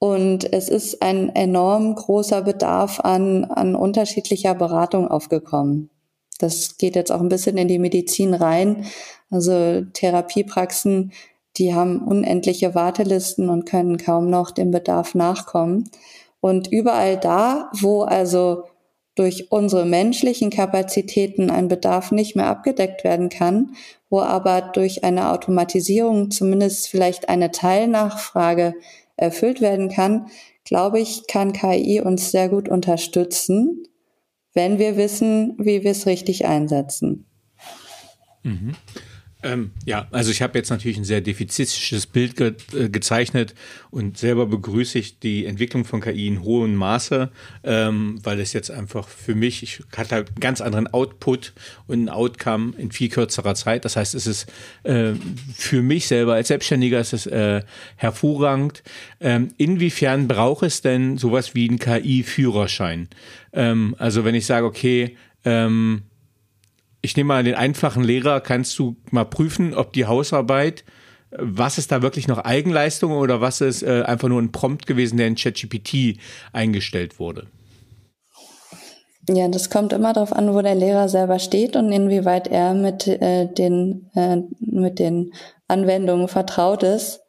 [0.00, 5.90] Und es ist ein enorm großer Bedarf an, an unterschiedlicher Beratung aufgekommen.
[6.40, 8.84] Das geht jetzt auch ein bisschen in die Medizin rein.
[9.30, 11.12] Also Therapiepraxen
[11.56, 15.90] die haben unendliche Wartelisten und können kaum noch dem Bedarf nachkommen.
[16.40, 18.64] Und überall da, wo also
[19.14, 23.74] durch unsere menschlichen Kapazitäten ein Bedarf nicht mehr abgedeckt werden kann,
[24.10, 28.74] wo aber durch eine Automatisierung zumindest vielleicht eine Teilnachfrage
[29.16, 30.26] erfüllt werden kann,
[30.64, 33.84] glaube ich, kann KI uns sehr gut unterstützen,
[34.52, 37.26] wenn wir wissen, wie wir es richtig einsetzen.
[38.42, 38.74] Mhm.
[39.44, 43.54] Ähm, ja, also ich habe jetzt natürlich ein sehr defizistisches Bild ge äh, gezeichnet
[43.90, 47.30] und selber begrüße ich die Entwicklung von KI in hohem Maße,
[47.62, 51.52] ähm, weil es jetzt einfach für mich, ich hatte halt einen ganz anderen Output
[51.86, 53.84] und ein Outcome in viel kürzerer Zeit.
[53.84, 54.50] Das heißt, es ist
[54.82, 55.12] äh,
[55.54, 57.62] für mich selber als Selbstständiger ist es äh,
[57.96, 58.82] hervorragend.
[59.20, 63.08] Ähm, inwiefern braucht es denn sowas wie einen KI-Führerschein?
[63.52, 66.04] Ähm, also wenn ich sage, okay, ähm,
[67.04, 70.84] ich nehme mal den einfachen Lehrer, kannst du mal prüfen, ob die Hausarbeit,
[71.30, 75.18] was ist da wirklich noch Eigenleistung oder was ist äh, einfach nur ein Prompt gewesen,
[75.18, 76.18] der in ChatGPT
[76.52, 77.48] eingestellt wurde?
[79.28, 83.06] Ja, das kommt immer darauf an, wo der Lehrer selber steht und inwieweit er mit
[83.06, 85.32] äh, den äh, mit den
[85.68, 87.20] Anwendungen vertraut ist.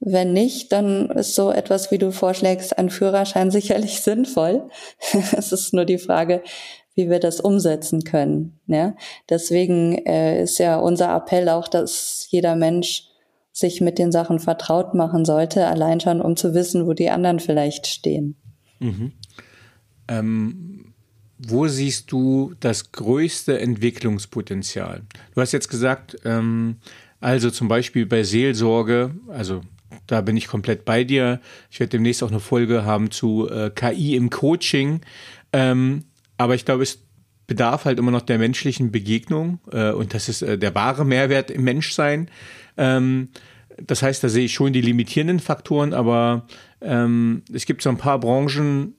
[0.00, 4.68] Wenn nicht, dann ist so etwas, wie du vorschlägst, ein Führerschein sicherlich sinnvoll.
[5.36, 6.42] es ist nur die Frage,
[6.94, 8.58] wie wir das umsetzen können.
[8.66, 8.94] Ja?
[9.28, 13.08] Deswegen äh, ist ja unser Appell auch, dass jeder Mensch
[13.52, 17.38] sich mit den Sachen vertraut machen sollte, allein schon, um zu wissen, wo die anderen
[17.38, 18.36] vielleicht stehen.
[18.80, 19.12] Mhm.
[20.08, 20.94] Ähm,
[21.38, 25.02] wo siehst du das größte Entwicklungspotenzial?
[25.34, 26.76] Du hast jetzt gesagt, ähm,
[27.20, 29.62] also zum Beispiel bei Seelsorge, also
[30.06, 31.40] da bin ich komplett bei dir.
[31.70, 35.00] Ich werde demnächst auch eine Folge haben zu äh, KI im Coaching.
[35.52, 36.04] Ähm,
[36.36, 36.98] aber ich glaube, es
[37.46, 41.50] bedarf halt immer noch der menschlichen Begegnung äh, und das ist äh, der wahre Mehrwert
[41.50, 42.30] im Menschsein.
[42.76, 43.28] Ähm,
[43.82, 46.46] das heißt, da sehe ich schon die limitierenden Faktoren, aber
[46.80, 48.94] ähm, es gibt so ein paar Branchen,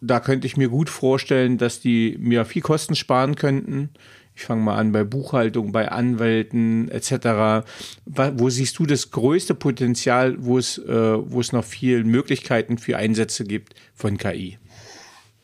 [0.00, 3.90] da könnte ich mir gut vorstellen, dass die mir viel Kosten sparen könnten.
[4.34, 7.66] Ich fange mal an bei Buchhaltung, bei Anwälten etc.
[8.06, 12.96] Wo siehst du das größte Potenzial, wo es, äh, wo es noch viel Möglichkeiten für
[12.96, 14.59] Einsätze gibt von KI?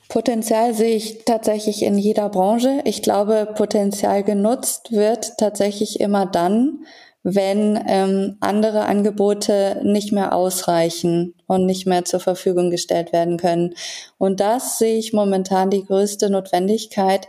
[0.09, 2.81] Potenzial sehe ich tatsächlich in jeder Branche.
[2.85, 6.87] Ich glaube, Potenzial genutzt wird tatsächlich immer dann,
[7.29, 13.75] wenn ähm, andere Angebote nicht mehr ausreichen und nicht mehr zur Verfügung gestellt werden können.
[14.17, 17.27] Und das sehe ich momentan die größte Notwendigkeit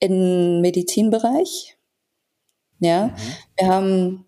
[0.00, 1.76] im Medizinbereich.
[2.80, 3.12] Ja, mhm.
[3.58, 4.26] wir haben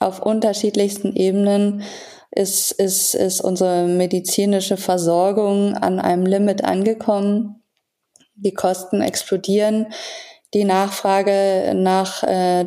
[0.00, 1.82] auf unterschiedlichsten Ebenen
[2.34, 7.62] ist, ist, ist unsere medizinische Versorgung an einem Limit angekommen.
[8.34, 9.86] Die Kosten explodieren.
[10.52, 12.66] Die Nachfrage nach äh,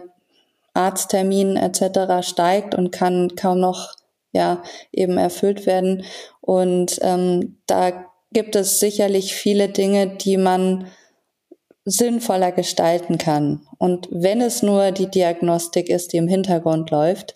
[0.74, 2.26] Arztterminen etc.
[2.28, 3.96] steigt und kann kaum noch
[4.32, 6.04] ja eben erfüllt werden.
[6.40, 10.88] Und ähm, da gibt es sicherlich viele Dinge, die man
[11.84, 13.66] sinnvoller gestalten kann.
[13.78, 17.34] Und wenn es nur die Diagnostik ist, die im Hintergrund läuft,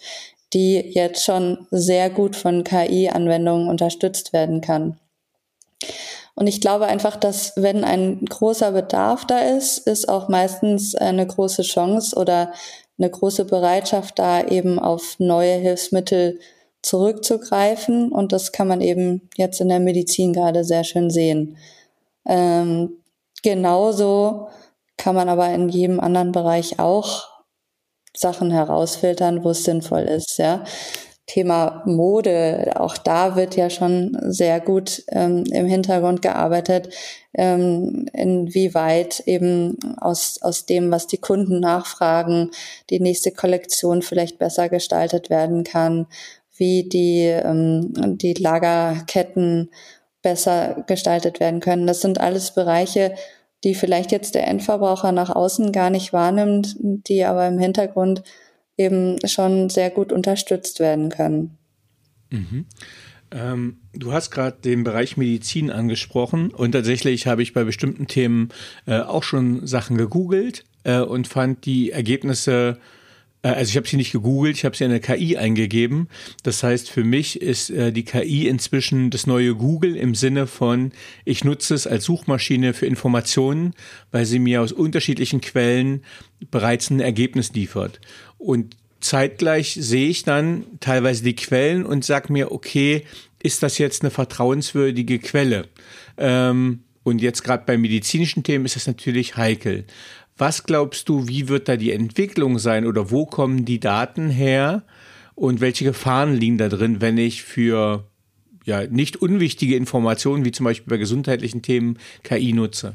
[0.53, 4.99] die jetzt schon sehr gut von KI-Anwendungen unterstützt werden kann.
[6.35, 11.27] Und ich glaube einfach, dass wenn ein großer Bedarf da ist, ist auch meistens eine
[11.27, 12.53] große Chance oder
[12.97, 16.39] eine große Bereitschaft da, eben auf neue Hilfsmittel
[16.81, 18.11] zurückzugreifen.
[18.11, 21.57] Und das kann man eben jetzt in der Medizin gerade sehr schön sehen.
[22.25, 22.97] Ähm,
[23.43, 24.47] genauso
[24.97, 27.30] kann man aber in jedem anderen Bereich auch
[28.21, 30.63] Sachen herausfiltern, wo es sinnvoll ist, ja.
[31.27, 36.93] Thema Mode, auch da wird ja schon sehr gut ähm, im Hintergrund gearbeitet,
[37.33, 42.51] ähm, inwieweit eben aus, aus dem, was die Kunden nachfragen,
[42.89, 46.07] die nächste Kollektion vielleicht besser gestaltet werden kann,
[46.57, 49.71] wie die, ähm, die Lagerketten
[50.21, 51.87] besser gestaltet werden können.
[51.87, 53.15] Das sind alles Bereiche,
[53.63, 58.23] die vielleicht jetzt der Endverbraucher nach außen gar nicht wahrnimmt, die aber im Hintergrund
[58.77, 61.57] eben schon sehr gut unterstützt werden können.
[62.29, 62.65] Mhm.
[63.31, 68.49] Ähm, du hast gerade den Bereich Medizin angesprochen und tatsächlich habe ich bei bestimmten Themen
[68.87, 73.00] äh, auch schon Sachen gegoogelt äh, und fand die Ergebnisse äh,
[73.43, 76.09] also ich habe sie nicht gegoogelt, ich habe sie in der KI eingegeben.
[76.43, 80.91] Das heißt, für mich ist äh, die KI inzwischen das neue Google im Sinne von,
[81.25, 83.73] ich nutze es als Suchmaschine für Informationen,
[84.11, 86.03] weil sie mir aus unterschiedlichen Quellen
[86.51, 87.99] bereits ein Ergebnis liefert.
[88.37, 93.05] Und zeitgleich sehe ich dann teilweise die Quellen und sage mir, okay,
[93.41, 95.67] ist das jetzt eine vertrauenswürdige Quelle?
[96.17, 99.85] Ähm, und jetzt gerade bei medizinischen Themen ist das natürlich heikel.
[100.41, 104.83] Was glaubst du, wie wird da die Entwicklung sein oder wo kommen die Daten her?
[105.41, 108.05] und welche Gefahren liegen da drin, wenn ich für
[108.63, 112.93] ja, nicht unwichtige Informationen, wie zum Beispiel bei gesundheitlichen Themen, KI nutze?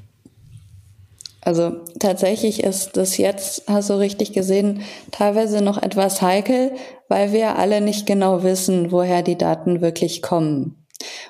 [1.40, 6.72] Also tatsächlich ist das jetzt, hast du richtig gesehen, teilweise noch etwas heikel,
[7.08, 10.85] weil wir alle nicht genau wissen, woher die Daten wirklich kommen.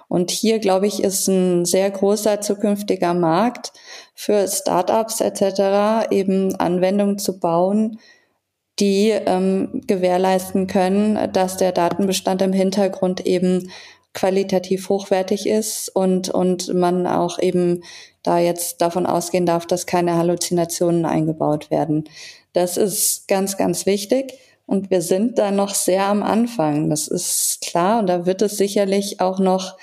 [0.08, 3.72] Und hier, glaube ich, ist ein sehr großer zukünftiger Markt
[4.14, 7.98] für Startups etc., eben Anwendungen zu bauen,
[8.78, 13.70] die ähm, gewährleisten können, dass der Datenbestand im Hintergrund eben
[14.12, 17.82] qualitativ hochwertig ist und, und man auch eben
[18.22, 22.08] da jetzt davon ausgehen darf, dass keine Halluzinationen eingebaut werden.
[22.52, 24.32] Das ist ganz, ganz wichtig.
[24.66, 26.90] Und wir sind da noch sehr am Anfang.
[26.90, 28.00] Das ist klar.
[28.00, 29.76] Und da wird es sicherlich auch noch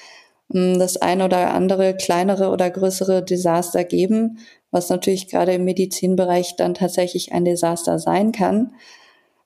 [0.52, 4.40] hm, das ein oder andere kleinere oder größere Desaster geben,
[4.72, 8.74] was natürlich gerade im Medizinbereich dann tatsächlich ein Desaster sein kann.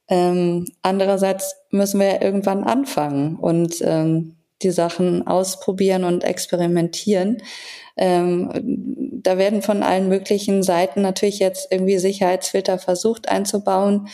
[0.10, 7.43] Ähm, andererseits müssen wir ja irgendwann anfangen und ähm, die Sachen ausprobieren und experimentieren.
[7.95, 14.08] Ähm, da werden von allen möglichen Seiten natürlich jetzt irgendwie Sicherheitsfilter versucht einzubauen.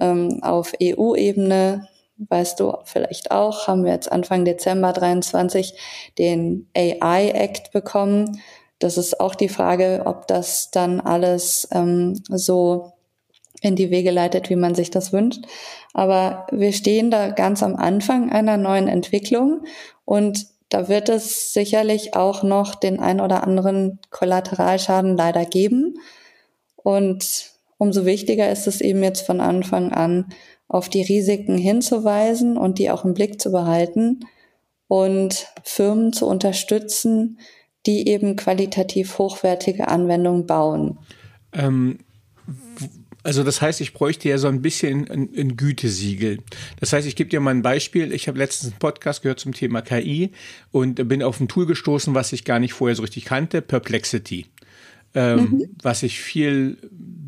[0.00, 5.74] Ähm, auf EU-Ebene, weißt du vielleicht auch, haben wir jetzt Anfang Dezember 23
[6.18, 8.40] den AI Act bekommen.
[8.78, 12.92] Das ist auch die Frage, ob das dann alles ähm, so
[13.60, 15.44] in die Wege leitet, wie man sich das wünscht.
[15.92, 19.64] Aber wir stehen da ganz am Anfang einer neuen Entwicklung
[20.04, 25.98] und da wird es sicherlich auch noch den ein oder anderen Kollateralschaden leider geben.
[26.76, 30.26] Und umso wichtiger ist es eben jetzt von Anfang an,
[30.68, 34.20] auf die Risiken hinzuweisen und die auch im Blick zu behalten
[34.86, 37.38] und Firmen zu unterstützen,
[37.86, 40.98] die eben qualitativ hochwertige Anwendungen bauen.
[41.54, 42.00] Ähm,
[43.22, 46.40] also das heißt, ich bräuchte ja so ein bisschen ein, ein Gütesiegel.
[46.80, 48.12] Das heißt, ich gebe dir mal ein Beispiel.
[48.12, 50.32] Ich habe letztens einen Podcast gehört zum Thema KI
[50.70, 54.46] und bin auf ein Tool gestoßen, was ich gar nicht vorher so richtig kannte, Perplexity.
[55.14, 55.64] Ähm, mhm.
[55.82, 56.76] Was ich viel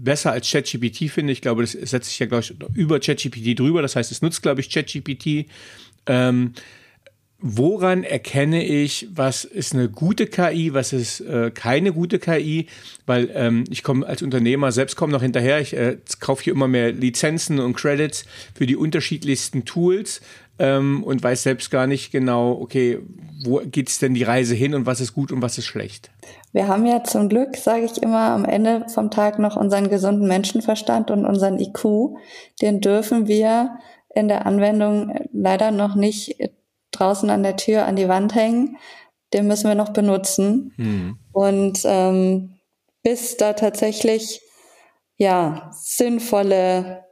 [0.03, 1.33] besser als ChatGPT finde.
[1.33, 3.83] Ich glaube, das setzt sich ja, glaube ich, über ChatGPT drüber.
[3.83, 5.47] Das heißt, es nutzt, glaube ich, ChatGPT.
[6.07, 6.53] Ähm,
[7.39, 12.67] woran erkenne ich, was ist eine gute KI, was ist äh, keine gute KI?
[13.07, 15.61] Weil ähm, ich komme als Unternehmer selbst komme noch hinterher.
[15.61, 20.21] Ich äh, kaufe hier immer mehr Lizenzen und Credits für die unterschiedlichsten Tools
[20.59, 23.01] ähm, und weiß selbst gar nicht genau, okay,
[23.45, 26.11] wo geht's denn die Reise hin und was ist gut und was ist schlecht?
[26.53, 30.29] Wir haben ja zum Glück, sage ich immer, am Ende vom Tag noch unseren gesunden
[30.29, 32.17] Menschenverstand und unseren IQ.
[32.61, 33.79] Den dürfen wir
[34.15, 36.37] in der Anwendung leider noch nicht
[36.91, 38.77] draußen an der Tür an die Wand hängen.
[39.33, 40.75] Den müssen wir noch benutzen.
[40.77, 41.19] Mhm.
[41.33, 42.59] Und ähm,
[43.03, 44.43] bis da tatsächlich
[45.17, 47.05] ja sinnvolle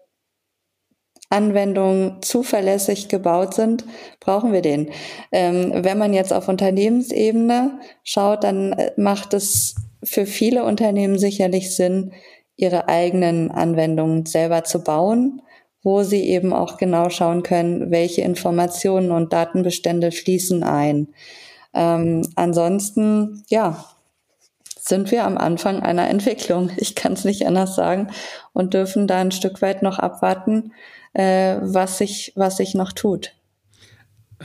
[1.31, 3.85] Anwendungen zuverlässig gebaut sind,
[4.21, 4.91] brauchen wir den.
[5.33, 11.75] Ähm, wenn man jetzt auf Unternehmensebene schaut, dann äh, macht es für viele Unternehmen sicherlich
[11.75, 12.13] Sinn,
[12.57, 15.41] ihre eigenen Anwendungen selber zu bauen
[15.83, 21.09] wo sie eben auch genau schauen können, welche Informationen und Datenbestände fließen ein.
[21.73, 23.85] Ähm, ansonsten, ja,
[24.91, 26.71] sind wir am Anfang einer Entwicklung.
[26.77, 28.09] Ich kann es nicht anders sagen
[28.53, 30.73] und dürfen da ein Stück weit noch abwarten,
[31.15, 33.33] äh, was sich was sich noch tut.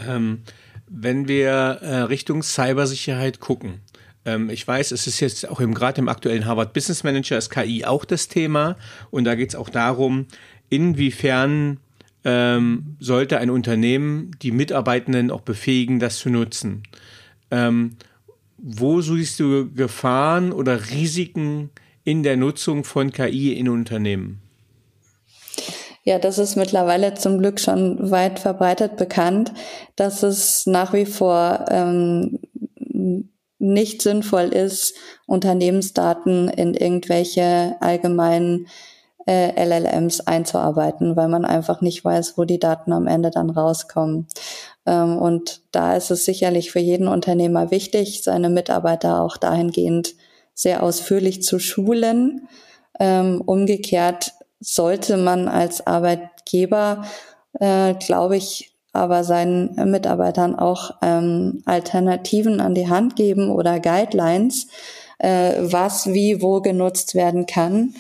[0.08, 0.43] Ähm,
[0.88, 3.81] wenn wir äh, Richtung Cybersicherheit gucken,
[4.25, 7.49] ähm, ich weiß, es ist jetzt auch im, gerade im aktuellen Harvard Business Manager ist
[7.49, 8.77] KI auch das Thema
[9.12, 10.27] und da geht es auch darum,
[10.69, 11.79] inwiefern
[12.23, 16.84] ähm, sollte ein Unternehmen die Mitarbeitenden auch befähigen, das zu nutzen.
[17.51, 17.97] Ähm,
[18.67, 21.69] wo siehst du Gefahren oder Risiken
[22.04, 24.41] in der Nutzung von KI in Unternehmen?
[26.04, 29.54] Ja, das ist mittlerweile zum Glück schon weit verbreitet bekannt,
[29.95, 32.39] dass es nach wie vor ähm,
[33.60, 34.95] nicht sinnvoll ist,
[35.28, 38.67] Unternehmensdaten in irgendwelche allgemeinen
[39.28, 44.27] äh, LLMs einzuarbeiten, weil man einfach nicht weiß, wo die Daten am Ende dann rauskommen.
[44.86, 50.15] Ähm, und da ist es sicherlich für jeden Unternehmer wichtig, seine Mitarbeiter auch dahingehend
[50.54, 52.48] sehr ausführlich zu schulen.
[53.00, 57.06] Ähm, umgekehrt sollte man als Arbeitgeber,
[57.60, 64.67] äh, glaube ich, aber seinen Mitarbeitern auch ähm, Alternativen an die Hand geben oder Guidelines,
[65.19, 67.94] äh, was wie wo genutzt werden kann,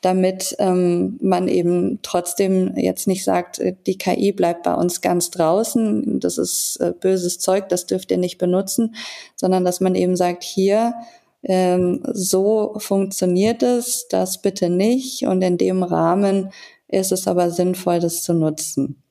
[0.00, 5.30] damit ähm, man eben trotzdem jetzt nicht sagt, äh, die KI bleibt bei uns ganz
[5.30, 8.94] draußen, das ist äh, böses Zeug, das dürft ihr nicht benutzen,
[9.36, 10.94] sondern dass man eben sagt, hier,
[11.42, 16.50] ähm, so funktioniert es, das bitte nicht und in dem Rahmen
[16.88, 19.02] ist es aber sinnvoll, das zu nutzen.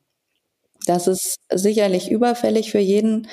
[0.85, 3.27] das ist sicherlich überfällig für jeden,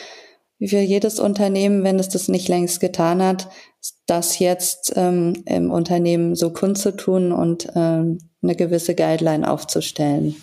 [0.58, 3.48] für jedes Unternehmen, wenn es das nicht längst getan hat,
[4.06, 10.36] das jetzt ähm, im Unternehmen so kundzutun und ähm, eine gewisse Guideline aufzustellen.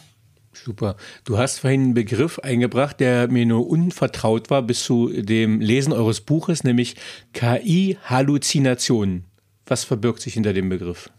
[0.53, 0.95] Super.
[1.25, 5.93] Du hast vorhin einen Begriff eingebracht, der mir nur unvertraut war bis zu dem Lesen
[5.93, 6.95] eures Buches, nämlich
[7.33, 9.25] KI-Halluzinationen.
[9.65, 11.09] Was verbirgt sich hinter dem Begriff?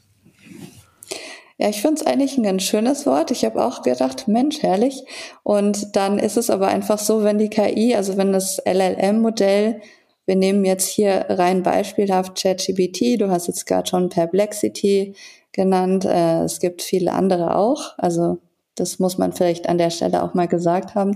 [1.58, 3.30] Ja, ich finde es eigentlich ein ganz schönes Wort.
[3.30, 5.04] Ich habe auch gedacht, Mensch, herrlich.
[5.44, 9.80] Und dann ist es aber einfach so, wenn die KI, also wenn das LLM-Modell,
[10.26, 15.14] wir nehmen jetzt hier rein beispielhaft ChatGPT, du hast jetzt gerade schon Perplexity
[15.52, 18.38] genannt, äh, es gibt viele andere auch, also
[18.74, 21.14] das muss man vielleicht an der Stelle auch mal gesagt haben.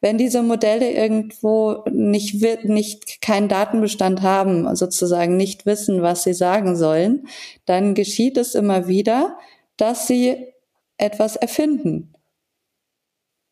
[0.00, 6.76] Wenn diese Modelle irgendwo nicht, nicht keinen Datenbestand haben, sozusagen nicht wissen, was sie sagen
[6.76, 7.26] sollen,
[7.66, 9.36] dann geschieht es immer wieder,
[9.76, 10.52] dass sie
[10.98, 12.14] etwas erfinden.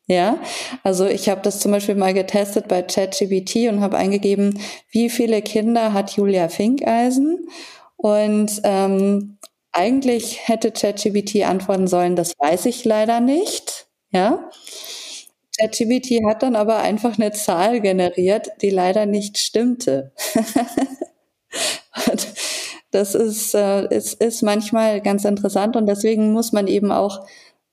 [0.07, 0.37] Ja,
[0.83, 4.59] also ich habe das zum Beispiel mal getestet bei ChatGPT und habe eingegeben,
[4.91, 7.47] wie viele Kinder hat Julia Finkeisen?
[7.95, 9.37] Und ähm,
[9.71, 13.87] eigentlich hätte ChatGPT antworten sollen, das weiß ich leider nicht.
[14.11, 14.49] Ja.
[15.59, 20.11] ChatGPT hat dann aber einfach eine Zahl generiert, die leider nicht stimmte.
[22.93, 27.25] das ist, äh, ist, ist manchmal ganz interessant und deswegen muss man eben auch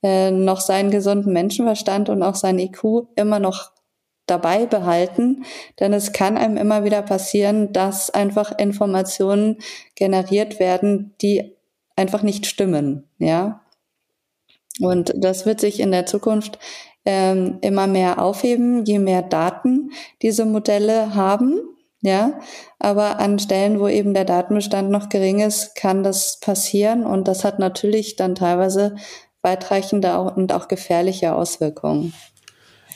[0.03, 3.73] äh, noch seinen gesunden Menschenverstand und auch sein IQ immer noch
[4.27, 5.45] dabei behalten,
[5.81, 9.59] denn es kann einem immer wieder passieren, dass einfach Informationen
[9.97, 11.57] generiert werden, die
[11.97, 13.61] einfach nicht stimmen, ja.
[14.81, 16.59] Und das wird sich in der Zukunft
[17.05, 19.91] ähm, immer mehr aufheben, je mehr Daten
[20.23, 21.61] diese Modelle haben,
[22.01, 22.41] ja.
[22.79, 27.45] Aber an Stellen, wo eben der Datenbestand noch gering ist, kann das passieren und das
[27.45, 28.97] hat natürlich dann teilweise
[29.43, 32.13] weitreichende und auch gefährliche Auswirkungen.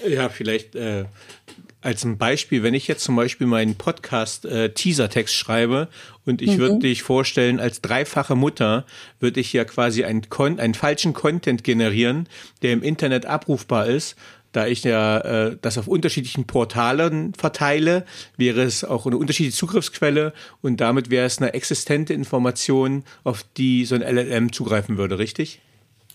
[0.06, 1.04] Ja, vielleicht äh,
[1.84, 5.88] als ein Beispiel, wenn ich jetzt zum Beispiel meinen Podcast äh, Teasertext schreibe
[6.24, 6.58] und ich mhm.
[6.58, 8.86] würde dich vorstellen, als dreifache Mutter
[9.20, 10.22] würde ich ja quasi einen,
[10.58, 12.26] einen falschen Content generieren,
[12.62, 14.16] der im Internet abrufbar ist.
[14.54, 18.04] Da ich ja äh, das auf unterschiedlichen Portalen verteile,
[18.36, 20.32] wäre es auch eine unterschiedliche Zugriffsquelle
[20.62, 25.60] und damit wäre es eine existente Information, auf die so ein LLM zugreifen würde, richtig?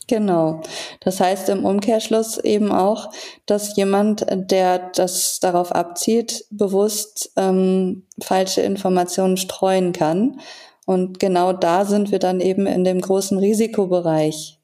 [0.07, 0.61] Genau.
[1.01, 3.11] Das heißt im Umkehrschluss eben auch,
[3.45, 10.39] dass jemand, der das darauf abzieht, bewusst ähm, falsche Informationen streuen kann.
[10.85, 14.61] Und genau da sind wir dann eben in dem großen Risikobereich,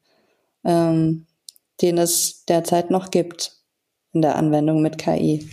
[0.64, 1.26] ähm,
[1.82, 3.55] den es derzeit noch gibt
[4.16, 5.46] in der Anwendung mit KI.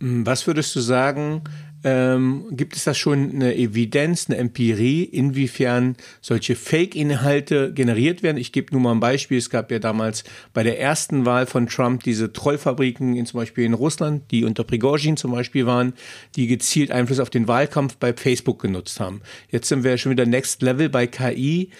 [0.00, 1.42] Was würdest du sagen,
[1.82, 8.36] ähm, gibt es da schon eine Evidenz, eine Empirie, inwiefern solche Fake-Inhalte generiert werden?
[8.36, 9.38] Ich gebe nur mal ein Beispiel.
[9.38, 13.64] Es gab ja damals bei der ersten Wahl von Trump diese Trollfabriken in, zum Beispiel
[13.64, 15.94] in Russland, die unter Prigozhin zum Beispiel waren,
[16.36, 19.22] die gezielt Einfluss auf den Wahlkampf bei Facebook genutzt haben.
[19.50, 21.70] Jetzt sind wir schon wieder Next Level bei KI.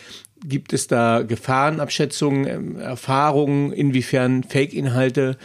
[0.43, 5.37] Gibt es da Gefahrenabschätzungen, ähm, Erfahrungen, inwiefern Fake-Inhalte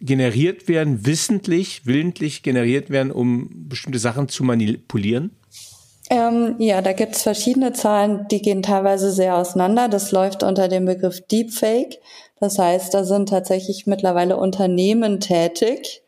[0.00, 5.30] generiert werden, wissentlich, willentlich generiert werden, um bestimmte Sachen zu manipulieren?
[6.10, 9.88] Ähm, ja, da gibt es verschiedene Zahlen, die gehen teilweise sehr auseinander.
[9.88, 11.98] Das läuft unter dem Begriff Deepfake.
[12.40, 16.02] Das heißt, da sind tatsächlich mittlerweile Unternehmen tätig.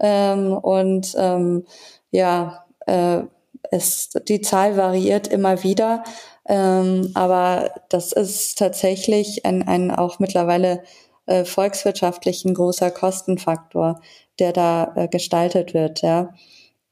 [0.00, 1.64] Ähm, und ähm,
[2.10, 3.22] ja, äh,
[3.70, 6.02] es, die Zahl variiert immer wieder.
[6.48, 10.82] Ähm, aber das ist tatsächlich ein, ein auch mittlerweile
[11.26, 14.00] äh, volkswirtschaftlich ein großer Kostenfaktor,
[14.38, 16.02] der da äh, gestaltet wird.
[16.02, 16.34] Ja.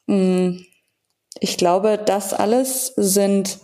[0.06, 0.58] Mm,
[1.40, 3.58] ich glaube, das alles sind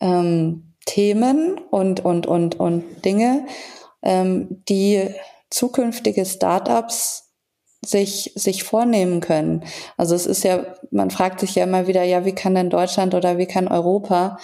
[0.00, 3.46] ähm, Themen und, und, und, und Dinge,
[4.02, 5.08] ähm, die
[5.50, 7.30] zukünftige Startups
[7.84, 9.64] sich, sich vornehmen können.
[9.96, 13.14] Also es ist ja, man fragt sich ja immer wieder, ja, wie kann denn Deutschland
[13.14, 14.38] oder wie kann Europa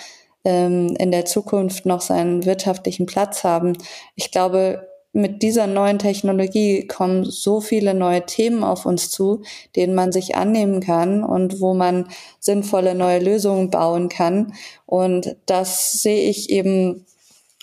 [0.44, 3.76] ähm, in der Zukunft noch seinen wirtschaftlichen Platz haben?
[4.14, 9.42] Ich glaube, mit dieser neuen Technologie kommen so viele neue Themen auf uns zu,
[9.74, 12.08] denen man sich annehmen kann und wo man
[12.38, 14.52] sinnvolle neue Lösungen bauen kann.
[14.84, 17.06] Und das sehe ich eben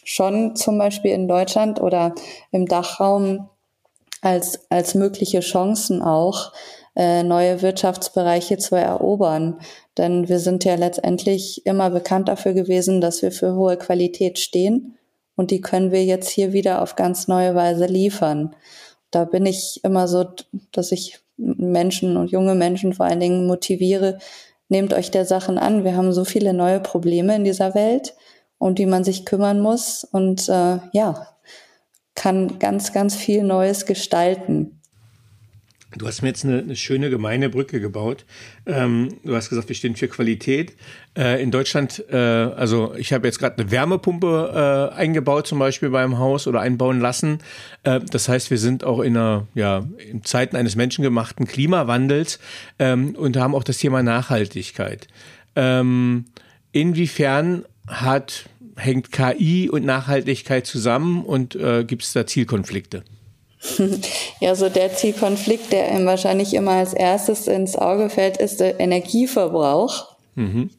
[0.03, 2.15] schon zum Beispiel in Deutschland oder
[2.51, 3.49] im Dachraum
[4.21, 6.53] als, als mögliche Chancen auch,
[6.95, 9.59] äh, neue Wirtschaftsbereiche zu erobern.
[9.99, 14.97] Denn wir sind ja letztendlich immer bekannt dafür gewesen, dass wir für hohe Qualität stehen
[15.35, 18.55] und die können wir jetzt hier wieder auf ganz neue Weise liefern.
[19.11, 20.25] Da bin ich immer so,
[20.71, 24.19] dass ich Menschen und junge Menschen vor allen Dingen motiviere,
[24.69, 25.83] nehmt euch der Sachen an.
[25.83, 28.15] Wir haben so viele neue Probleme in dieser Welt,
[28.57, 31.27] um die man sich kümmern muss und äh, ja,
[32.15, 34.81] kann ganz, ganz viel Neues gestalten.
[35.97, 38.25] Du hast mir jetzt eine, eine schöne gemeine Brücke gebaut.
[38.65, 40.73] Ähm, du hast gesagt, wir stehen für Qualität.
[41.17, 45.89] Äh, in Deutschland, äh, also ich habe jetzt gerade eine Wärmepumpe äh, eingebaut, zum Beispiel
[45.89, 47.39] beim Haus oder einbauen lassen.
[47.83, 52.39] Äh, das heißt, wir sind auch in einer, ja, in Zeiten eines menschengemachten Klimawandels
[52.79, 55.07] ähm, und haben auch das Thema Nachhaltigkeit.
[55.55, 56.25] Ähm,
[56.71, 63.03] inwiefern hat hängt KI und Nachhaltigkeit zusammen und äh, gibt es da Zielkonflikte?
[64.39, 68.79] Ja, so der Zielkonflikt, der ihm wahrscheinlich immer als erstes ins Auge fällt, ist der
[68.79, 70.69] Energieverbrauch, mhm.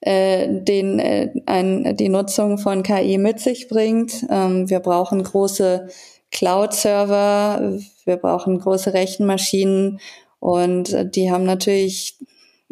[0.00, 4.26] äh, den äh, ein, die Nutzung von KI mit sich bringt.
[4.30, 5.88] Ähm, wir brauchen große
[6.30, 10.00] Cloud-Server, wir brauchen große Rechenmaschinen
[10.38, 12.16] und äh, die haben natürlich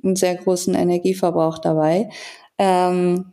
[0.02, 2.09] einen sehr großen Energieverbrauch dabei.
[2.59, 3.32] Ähm,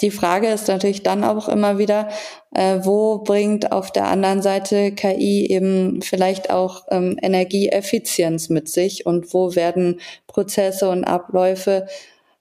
[0.00, 2.08] die Frage ist natürlich dann auch immer wieder,
[2.54, 9.06] äh, wo bringt auf der anderen Seite KI eben vielleicht auch ähm, Energieeffizienz mit sich
[9.06, 11.86] und wo werden Prozesse und Abläufe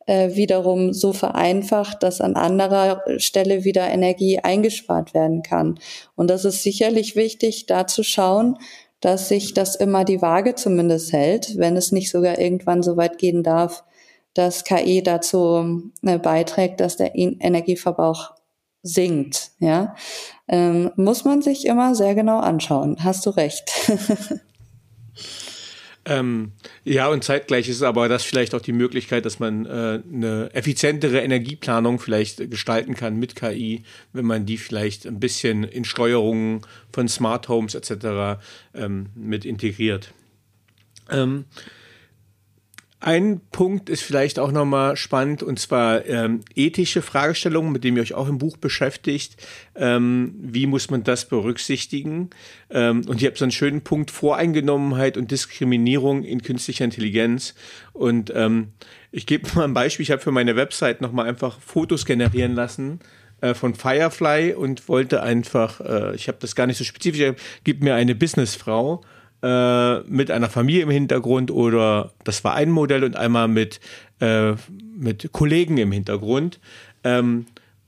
[0.05, 5.79] äh, wiederum so vereinfacht, dass an anderer Stelle wieder Energie eingespart werden kann.
[6.15, 8.57] Und das ist sicherlich wichtig, da zu schauen,
[8.99, 13.17] dass sich das immer die Waage zumindest hält, wenn es nicht sogar irgendwann so weit
[13.17, 13.83] gehen darf,
[14.33, 18.31] dass KI dazu äh, beiträgt, dass der Energieverbrauch
[18.83, 19.51] sinkt.
[19.59, 19.95] Ja,
[20.47, 22.97] ähm, muss man sich immer sehr genau anschauen.
[23.03, 23.71] Hast du recht.
[26.03, 26.53] Ähm,
[26.83, 31.19] ja, und zeitgleich ist aber das vielleicht auch die Möglichkeit, dass man äh, eine effizientere
[31.19, 36.61] Energieplanung vielleicht gestalten kann mit KI, wenn man die vielleicht ein bisschen in Steuerungen
[36.91, 38.41] von Smart Homes etc.
[38.73, 40.11] Ähm, mit integriert.
[41.11, 41.45] Ähm,
[43.01, 48.03] ein Punkt ist vielleicht auch nochmal spannend, und zwar ähm, ethische Fragestellungen, mit denen ihr
[48.03, 49.37] euch auch im Buch beschäftigt.
[49.73, 52.29] Ähm, wie muss man das berücksichtigen?
[52.69, 57.55] Ähm, und ihr habt so einen schönen Punkt Voreingenommenheit und Diskriminierung in künstlicher Intelligenz.
[57.91, 58.67] Und ähm,
[59.11, 60.03] ich gebe mal ein Beispiel.
[60.03, 62.99] Ich habe für meine Website nochmal einfach Fotos generieren lassen
[63.41, 67.33] äh, von Firefly und wollte einfach, äh, ich habe das gar nicht so spezifisch,
[67.63, 69.03] gib mir eine Businessfrau
[69.43, 73.79] äh, mit einer Familie im Hintergrund oder das war ein Modell und einmal mit,
[74.19, 74.53] äh,
[74.95, 76.59] mit Kollegen im Hintergrund.
[77.03, 77.45] Ähm,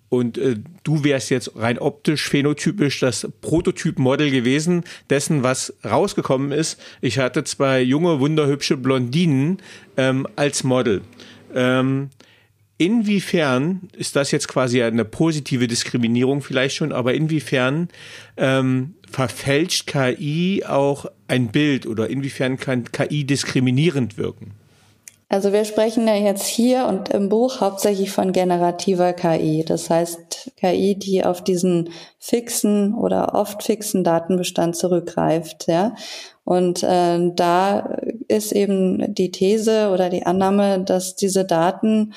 [0.10, 6.80] und äh, du wärst jetzt rein optisch, phänotypisch das Prototyp-Model gewesen, dessen, was rausgekommen ist.
[7.01, 9.58] Ich hatte zwei junge, wunderhübsche Blondinen
[9.97, 11.01] ähm, als Model.
[11.56, 12.10] Ähm,
[12.84, 17.89] inwiefern ist das jetzt quasi eine positive Diskriminierung vielleicht schon, aber inwiefern
[18.38, 24.53] ähm, verfälscht KI auch ein Bild oder inwiefern kann KI diskriminierend wirken?
[25.29, 29.65] Also wir sprechen ja jetzt hier und im Buch hauptsächlich von generativer KI.
[29.65, 35.65] Das heißt KI, die auf diesen fixen oder oft fixen Datenbestand zurückgreift.
[35.67, 35.95] Ja?
[36.43, 42.13] Und äh, da ist eben die These oder die Annahme, dass diese Daten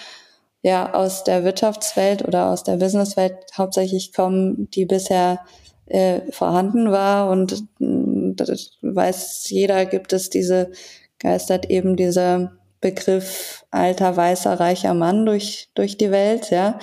[0.66, 5.38] ja aus der Wirtschaftswelt oder aus der Businesswelt hauptsächlich kommen, die bisher
[5.86, 10.72] äh, vorhanden war und mm, das weiß jeder, gibt es diese,
[11.20, 16.78] geistert eben dieser Begriff alter, weißer, reicher Mann durch, durch die Welt, ja.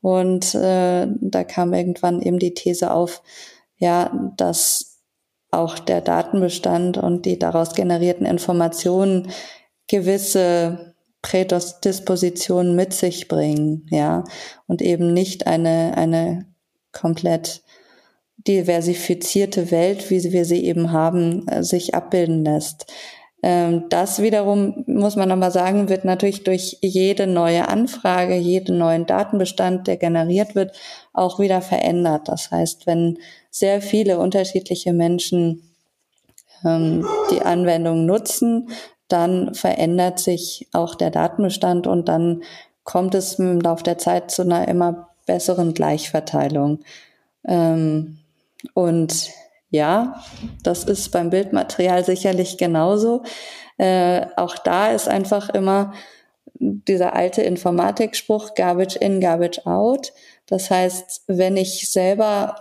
[0.00, 3.22] Und äh, da kam irgendwann eben die These auf,
[3.76, 4.98] ja, dass
[5.50, 9.30] auch der Datenbestand und die daraus generierten Informationen
[9.86, 10.87] gewisse
[11.22, 14.24] Prädispositionen mit sich bringen, ja,
[14.66, 16.46] und eben nicht eine, eine
[16.92, 17.62] komplett
[18.46, 22.86] diversifizierte Welt, wie wir sie eben haben, äh, sich abbilden lässt.
[23.42, 29.06] Ähm, das wiederum, muss man aber sagen, wird natürlich durch jede neue Anfrage, jeden neuen
[29.06, 30.76] Datenbestand, der generiert wird,
[31.12, 32.28] auch wieder verändert.
[32.28, 33.18] Das heißt, wenn
[33.50, 35.62] sehr viele unterschiedliche Menschen
[36.64, 38.70] ähm, die Anwendung nutzen,
[39.08, 42.42] dann verändert sich auch der Datenbestand und dann
[42.84, 46.80] kommt es im Laufe der Zeit zu einer immer besseren Gleichverteilung.
[47.46, 48.18] Ähm,
[48.74, 49.30] und
[49.70, 50.22] ja,
[50.62, 53.22] das ist beim Bildmaterial sicherlich genauso.
[53.76, 55.92] Äh, auch da ist einfach immer
[56.50, 60.12] dieser alte Informatikspruch Garbage in, Garbage out.
[60.46, 62.56] Das heißt, wenn ich selber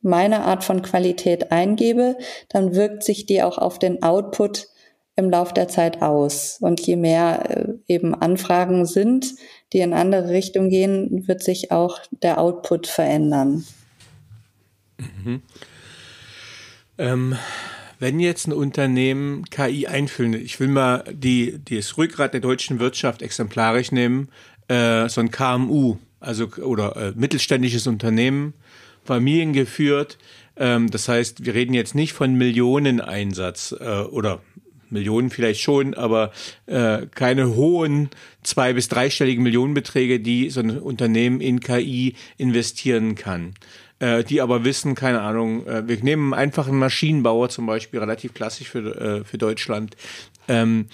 [0.00, 2.16] meine Art von Qualität eingebe,
[2.48, 4.68] dann wirkt sich die auch auf den Output
[5.20, 6.58] im Lauf der Zeit aus.
[6.60, 9.34] Und je mehr äh, eben Anfragen sind,
[9.72, 13.64] die in andere Richtung gehen, wird sich auch der Output verändern.
[14.98, 15.42] Mhm.
[16.98, 17.36] Ähm,
[17.98, 22.80] wenn jetzt ein Unternehmen KI einfüllen, ich will mal die, die das Rückgrat der deutschen
[22.80, 24.28] Wirtschaft exemplarisch nehmen,
[24.68, 28.54] äh, so ein KMU, also oder äh, mittelständisches Unternehmen,
[29.04, 30.18] familiengeführt,
[30.60, 34.42] Ähm, das heißt, wir reden jetzt nicht von Millioneneinsatz äh, oder
[34.90, 36.32] Millionen vielleicht schon, aber
[36.66, 38.10] äh, keine hohen
[38.42, 43.54] zwei- bis dreistelligen Millionenbeträge, die so ein Unternehmen in KI investieren kann.
[43.98, 48.32] Äh, die aber wissen, keine Ahnung, äh, wir nehmen einfach einen Maschinenbauer zum Beispiel, relativ
[48.32, 49.94] klassisch für, äh, für Deutschland.
[50.48, 50.86] Ähm,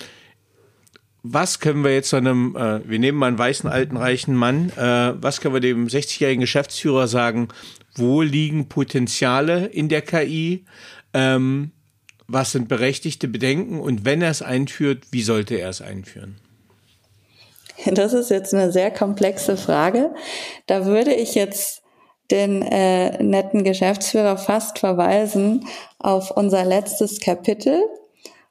[1.23, 4.71] was können wir jetzt so einem, äh, wir nehmen mal einen weißen, alten, reichen Mann,
[4.77, 7.49] äh, was können wir dem 60-jährigen Geschäftsführer sagen,
[7.95, 10.65] wo liegen Potenziale in der KI?
[11.15, 11.73] Ähm,
[12.29, 16.37] was sind berechtigte Bedenken und wenn er es einführt, wie sollte er es einführen?
[17.87, 20.15] Das ist jetzt eine sehr komplexe Frage.
[20.67, 21.83] Da würde ich jetzt
[22.31, 25.67] den äh, netten Geschäftsführer fast verweisen
[25.99, 27.81] auf unser letztes Kapitel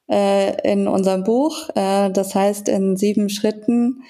[0.09, 1.69] äh, in unserem Buch.
[1.75, 4.03] Äh, das heißt in sieben Schritten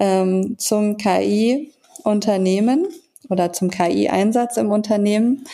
[0.00, 2.88] ähm, zum KI-Unternehmen
[3.28, 5.44] oder zum KI-Einsatz im Unternehmen,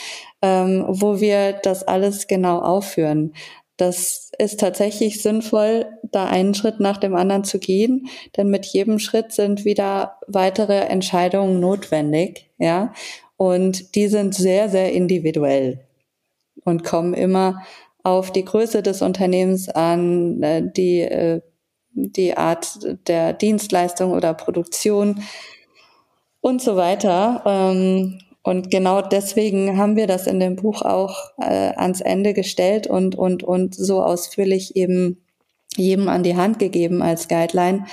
[0.43, 3.35] ähm, wo wir das alles genau aufführen.
[3.77, 8.99] Das ist tatsächlich sinnvoll, da einen Schritt nach dem anderen zu gehen, denn mit jedem
[8.99, 12.93] Schritt sind wieder weitere Entscheidungen notwendig, ja.
[13.37, 15.87] Und die sind sehr, sehr individuell
[16.65, 17.63] und kommen immer
[18.03, 21.41] auf die Größe des Unternehmens an, äh, die, äh,
[21.93, 25.23] die Art der Dienstleistung oder Produktion
[26.41, 27.43] und so weiter.
[28.49, 33.15] Und genau deswegen haben wir das in dem Buch auch äh, ans Ende gestellt und,
[33.15, 35.19] und, und so ausführlich eben
[35.77, 37.85] jedem an die Hand gegeben als Guideline.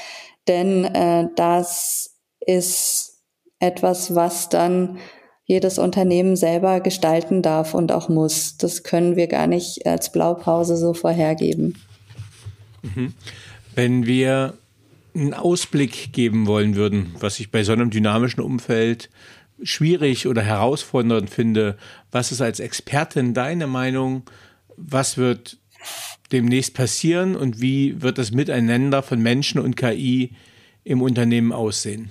[0.48, 3.18] Denn äh, das ist
[3.60, 4.98] etwas, was dann
[5.44, 8.56] jedes Unternehmen selber gestalten darf und auch muss.
[8.56, 11.76] Das können wir gar nicht als Blaupause so vorhergeben.
[12.82, 13.14] Mhm.
[13.76, 14.54] Wenn wir
[15.14, 19.10] einen Ausblick geben wollen würden, was ich bei so einem dynamischen Umfeld
[19.64, 21.78] schwierig oder herausfordernd finde.
[22.12, 24.24] Was ist als Expertin deine Meinung?
[24.78, 25.58] Was wird
[26.32, 30.32] demnächst passieren und wie wird das Miteinander von Menschen und KI
[30.84, 32.10] im Unternehmen aussehen?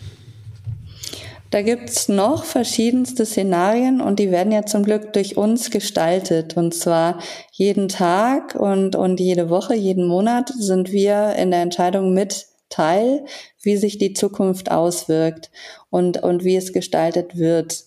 [1.50, 6.56] Da gibt's noch verschiedenste Szenarien und die werden ja zum Glück durch uns gestaltet.
[6.56, 7.20] Und zwar
[7.52, 13.24] jeden Tag und, und jede Woche, jeden Monat sind wir in der Entscheidung mit Teil,
[13.62, 15.50] wie sich die Zukunft auswirkt
[15.90, 17.84] und, und wie es gestaltet wird.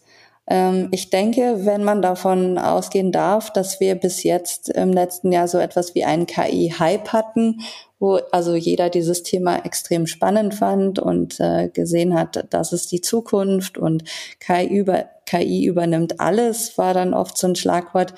[0.49, 5.49] Ähm, ich denke, wenn man davon ausgehen darf, dass wir bis jetzt im letzten Jahr
[5.49, 7.59] so etwas wie einen KI-Hype hatten,
[7.99, 13.01] wo also jeder dieses Thema extrem spannend fand und äh, gesehen hat, das ist die
[13.01, 14.05] Zukunft und
[14.39, 18.13] KI, über, KI übernimmt alles, war dann oft so ein Schlagwort,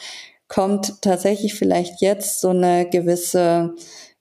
[0.48, 3.74] kommt tatsächlich vielleicht jetzt so eine gewisse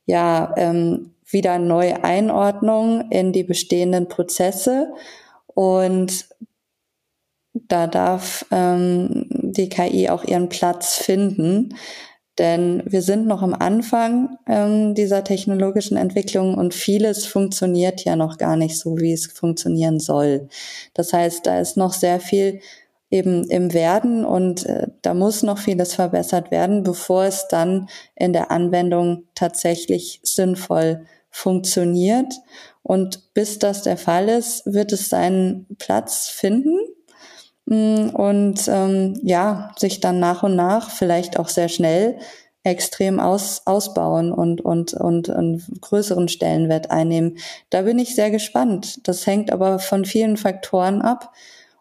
[0.06, 4.92] ja, ähm, wieder neue Einordnung in die bestehenden Prozesse
[5.46, 6.28] und
[7.52, 11.74] da darf ähm, die KI auch ihren Platz finden,
[12.38, 18.38] denn wir sind noch am Anfang ähm, dieser technologischen Entwicklung und vieles funktioniert ja noch
[18.38, 20.48] gar nicht so, wie es funktionieren soll.
[20.94, 22.60] Das heißt, da ist noch sehr viel
[23.10, 28.32] eben im Werden und äh, da muss noch vieles verbessert werden, bevor es dann in
[28.32, 32.32] der Anwendung tatsächlich sinnvoll funktioniert.
[32.82, 36.78] Und bis das der Fall ist, wird es seinen Platz finden
[37.66, 42.18] mm, und ähm, ja, sich dann nach und nach, vielleicht auch sehr schnell,
[42.64, 47.38] extrem aus, ausbauen und, und, und einen größeren Stellenwert einnehmen.
[47.70, 49.06] Da bin ich sehr gespannt.
[49.06, 51.32] Das hängt aber von vielen Faktoren ab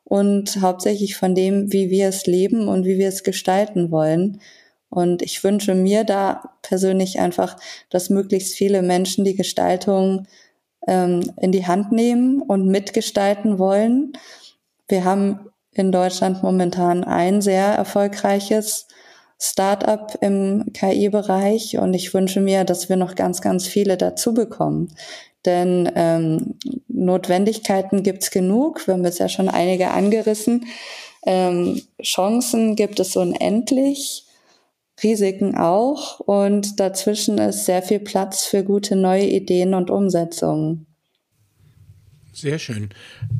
[0.04, 4.39] und hauptsächlich von dem, wie wir es leben und wie wir es gestalten wollen.
[4.89, 7.57] Und ich wünsche mir da persönlich einfach,
[7.89, 10.27] dass möglichst viele Menschen die Gestaltung
[10.88, 14.13] ähm, in die Hand nehmen und mitgestalten wollen.
[14.88, 18.88] Wir haben in Deutschland momentan ein sehr erfolgreiches
[19.39, 24.95] Startup im KI-Bereich und ich wünsche mir, dass wir noch ganz, ganz viele dazu bekommen.
[25.45, 26.55] Denn ähm,
[26.88, 28.88] Notwendigkeiten gibt's genug.
[28.88, 30.65] Wir haben jetzt ja schon einige angerissen.
[31.25, 34.26] Ähm, Chancen gibt es unendlich.
[35.04, 40.88] Risiken auch und dazwischen ist sehr viel Platz für gute neue Ideen und Umsetzungen.
[42.34, 42.89] Sehr schön.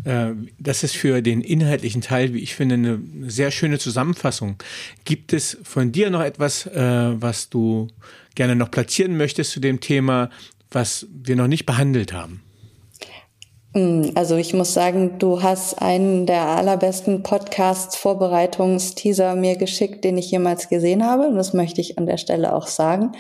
[0.06, 4.58] Äh, das ist für den inhaltlichen Teil, wie ich finde, eine sehr schöne Zusammenfassung.
[5.06, 7.90] Gibt es von dir noch etwas, äh, was du
[8.34, 10.32] gerne noch platzieren möchtest zu dem Thema,
[10.72, 12.42] was wir noch nicht behandelt haben?
[13.74, 20.32] Hm, also ich muss sagen, du hast einen der allerbesten Podcasts-Vorbereitungsteaser mir geschickt, den ich
[20.32, 21.28] jemals gesehen habe.
[21.28, 23.12] Und das möchte ich an der Stelle auch sagen.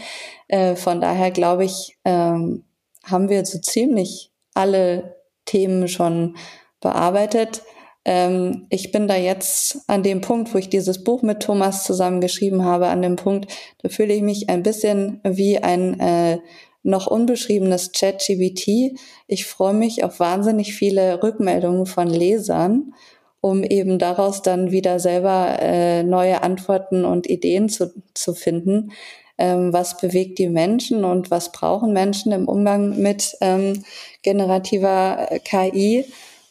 [0.48, 2.64] Äh, von daher glaube ich, ähm,
[3.04, 6.36] haben wir so ziemlich alle Themen schon
[6.82, 7.64] bearbeitet.
[8.06, 12.22] ähm, ich bin da jetzt an dem Punkt, wo ich dieses Buch mit Thomas zusammen
[12.22, 16.39] geschrieben habe, an dem Punkt, da fühle ich mich ein bisschen wie ein äh,
[16.84, 18.97] noch unbeschriebenes Chat-GBT.
[19.28, 22.93] Ich freue mich auf wahnsinnig viele Rückmeldungen von Lesern,
[23.41, 28.91] um eben daraus dann wieder selber äh, neue Antworten und Ideen zu, zu finden.
[29.38, 33.84] Ähm, was bewegt die Menschen und was brauchen Menschen im Umgang mit ähm,
[34.23, 36.05] generativer äh, KI?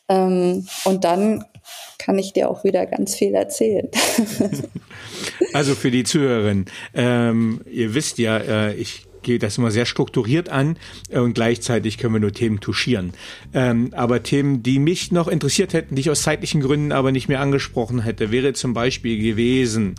[0.09, 1.45] Ähm, und dann
[1.99, 3.89] kann ich dir auch wieder ganz viel erzählen.
[5.53, 10.49] also für die Zuhörerin, ähm, ihr wisst ja, äh, ich gehe das immer sehr strukturiert
[10.49, 10.79] an
[11.11, 13.13] äh, und gleichzeitig können wir nur Themen touchieren.
[13.53, 17.29] Ähm, aber Themen, die mich noch interessiert hätten, die ich aus zeitlichen Gründen aber nicht
[17.29, 19.97] mehr angesprochen hätte, wäre zum Beispiel gewesen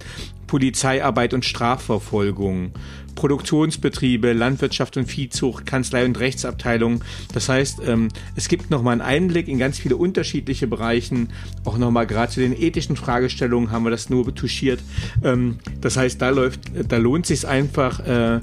[0.47, 2.71] Polizeiarbeit und Strafverfolgung,
[3.15, 7.03] Produktionsbetriebe, Landwirtschaft und Viehzucht, Kanzlei und Rechtsabteilung.
[7.33, 8.07] Das heißt, ähm,
[8.37, 11.29] es gibt nochmal einen Einblick in ganz viele unterschiedliche Bereichen.
[11.65, 14.79] Auch nochmal gerade zu den ethischen Fragestellungen haben wir das nur touchiert.
[15.21, 18.39] Ähm, das heißt, da läuft, da lohnt sich einfach, äh,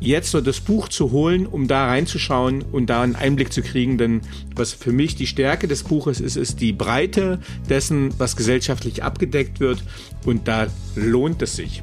[0.00, 3.98] jetzt so das Buch zu holen, um da reinzuschauen und da einen Einblick zu kriegen.
[3.98, 4.20] Denn
[4.54, 9.60] was für mich die Stärke des Buches ist, ist die Breite dessen, was gesellschaftlich abgedeckt
[9.60, 9.82] wird.
[10.24, 11.82] Und da lohnt es sich.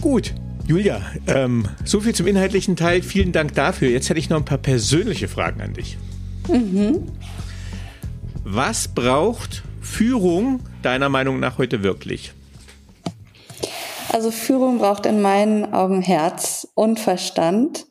[0.00, 0.34] Gut,
[0.66, 3.02] Julia, ähm, so viel zum inhaltlichen Teil.
[3.02, 3.88] Vielen Dank dafür.
[3.88, 5.96] Jetzt hätte ich noch ein paar persönliche Fragen an dich.
[6.48, 7.02] Mhm.
[8.44, 12.32] Was braucht Führung deiner Meinung nach heute wirklich?
[14.16, 17.86] Also Führung braucht in meinen Augen Herz und Verstand,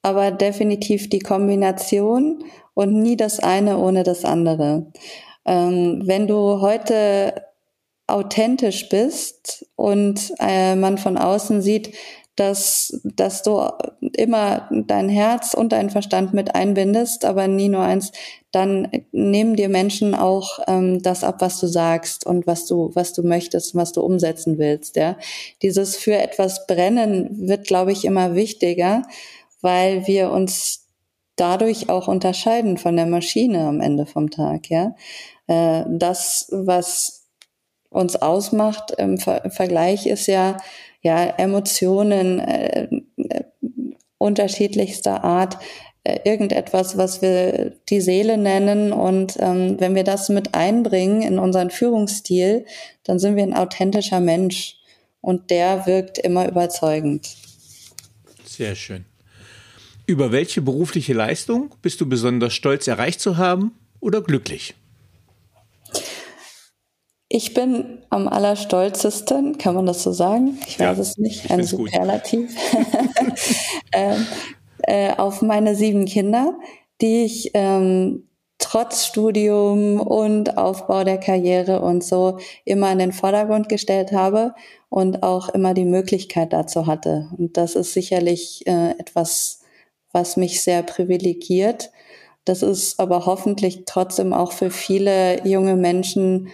[0.00, 2.42] aber definitiv die Kombination
[2.72, 4.90] und nie das eine ohne das andere.
[5.44, 7.44] Ähm, wenn du heute
[8.06, 11.94] authentisch bist und äh, man von außen sieht,
[12.38, 13.68] dass, dass du
[14.00, 18.12] immer dein Herz und dein Verstand mit einbindest, aber nie nur eins,
[18.52, 23.12] dann nehmen dir Menschen auch ähm, das ab, was du sagst und was du, was
[23.12, 24.94] du möchtest, was du umsetzen willst.
[24.94, 25.16] Ja,
[25.62, 29.02] dieses für etwas brennen wird, glaube ich, immer wichtiger,
[29.60, 30.86] weil wir uns
[31.34, 34.70] dadurch auch unterscheiden von der Maschine am Ende vom Tag.
[34.70, 34.94] Ja,
[35.48, 37.26] äh, das, was
[37.90, 40.58] uns ausmacht im Ver Vergleich, ist ja
[41.02, 43.44] ja, Emotionen äh, äh,
[44.18, 45.58] unterschiedlichster Art,
[46.04, 48.92] äh, irgendetwas, was wir die Seele nennen.
[48.92, 52.66] Und ähm, wenn wir das mit einbringen in unseren Führungsstil,
[53.04, 54.76] dann sind wir ein authentischer Mensch.
[55.20, 57.36] Und der wirkt immer überzeugend.
[58.44, 59.04] Sehr schön.
[60.06, 64.74] Über welche berufliche Leistung bist du besonders stolz erreicht zu haben oder glücklich?
[67.30, 70.58] Ich bin am allerstolzesten, kann man das so sagen?
[70.66, 72.56] Ich weiß ja, es nicht, ein Superlativ.
[73.92, 74.26] ähm,
[74.82, 76.54] äh, auf meine sieben Kinder,
[77.02, 83.68] die ich ähm, trotz Studium und Aufbau der Karriere und so immer in den Vordergrund
[83.68, 84.54] gestellt habe
[84.88, 87.28] und auch immer die Möglichkeit dazu hatte.
[87.36, 89.60] Und das ist sicherlich äh, etwas,
[90.12, 91.90] was mich sehr privilegiert.
[92.44, 96.48] Das ist aber hoffentlich trotzdem auch für viele junge Menschen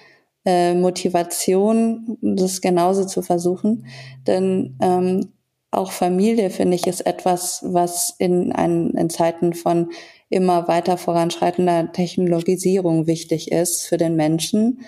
[0.44, 3.86] äh, Motivation, das genauso zu versuchen.
[4.26, 5.32] Denn ähm,
[5.70, 9.90] auch Familie, finde ich, ist etwas, was in, ein, in Zeiten von
[10.30, 14.80] immer weiter voranschreitender Technologisierung wichtig ist für den Menschen,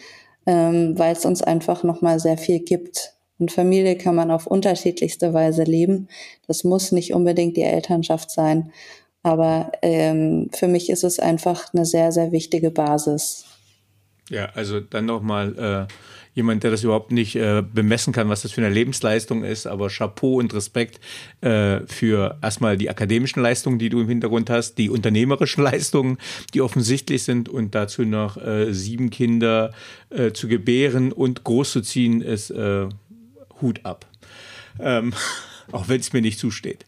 [0.46, 3.14] ähm, weil es uns einfach nochmal sehr viel gibt.
[3.38, 6.09] Und Familie kann man auf unterschiedlichste Weise leben.
[6.46, 8.72] Das muss nicht unbedingt die Elternschaft sein.
[9.22, 13.44] Aber ähm, für mich ist es einfach eine sehr, sehr wichtige Basis.
[14.28, 15.92] Ja, also dann nochmal äh,
[16.34, 19.88] jemand, der das überhaupt nicht äh, bemessen kann, was das für eine Lebensleistung ist, aber
[19.88, 21.00] Chapeau und Respekt
[21.40, 26.18] äh, für erstmal die akademischen Leistungen, die du im Hintergrund hast, die unternehmerischen Leistungen,
[26.54, 29.72] die offensichtlich sind und dazu noch äh, sieben Kinder
[30.10, 32.88] äh, zu gebären und großzuziehen, ist äh,
[33.60, 34.06] Hut ab.
[34.78, 35.14] Ähm,
[35.72, 36.84] auch wenn es mir nicht zusteht.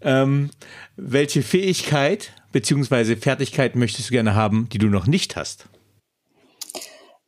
[0.00, 0.50] Ähm,
[0.96, 5.66] welche Fähigkeit beziehungsweise Fertigkeit möchtest du gerne haben, die du noch nicht hast?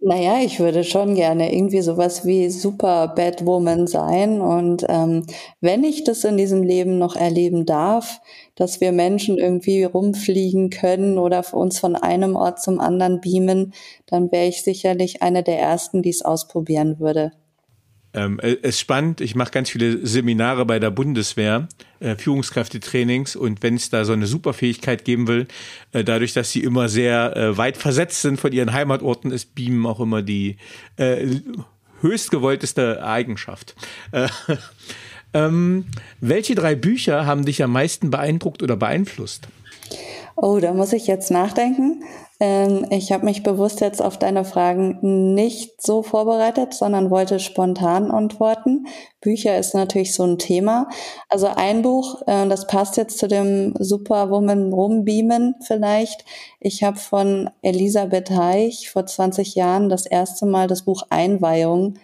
[0.07, 4.40] Naja, ich würde schon gerne irgendwie sowas wie Super Batwoman sein.
[4.40, 5.26] Und ähm,
[5.61, 8.20] wenn ich das in diesem Leben noch erleben darf,
[8.55, 13.72] dass wir Menschen irgendwie rumfliegen können oder uns von einem Ort zum anderen beamen,
[14.07, 17.32] dann wäre ich sicherlich eine der ersten, die es ausprobieren würde.
[18.14, 19.20] Ähm, es ist spannend.
[19.20, 21.68] Ich mache ganz viele Seminare bei der Bundeswehr,
[22.00, 25.48] äh, Führungskräftetrainings und wenn es da so eine Superfähigkeit geben will,
[25.92, 29.84] äh, dadurch, dass sie immer sehr äh, weit versetzt sind von ihren Heimatorten, ist Beamen
[29.86, 30.56] auch immer die
[30.96, 31.26] äh,
[32.00, 33.74] höchst gewollteste Eigenschaft.
[34.12, 34.28] Äh,
[35.34, 35.86] ähm,
[36.20, 39.48] welche drei Bücher haben dich am meisten beeindruckt oder beeinflusst?
[40.37, 42.03] Oh, da muss ich jetzt nachdenken.
[42.41, 48.11] Ähm, ich habe mich bewusst jetzt auf deine Fragen nicht so vorbereitet, sondern wollte spontan
[48.11, 48.87] antworten.
[49.20, 50.89] Bücher ist natürlich so ein Thema.
[51.28, 56.24] Also ein Buch, äh, das passt jetzt zu dem Superwoman Rumbeamen vielleicht.
[56.59, 61.95] Ich habe von Elisabeth Heich vor 20 Jahren das erste Mal das Buch Einweihung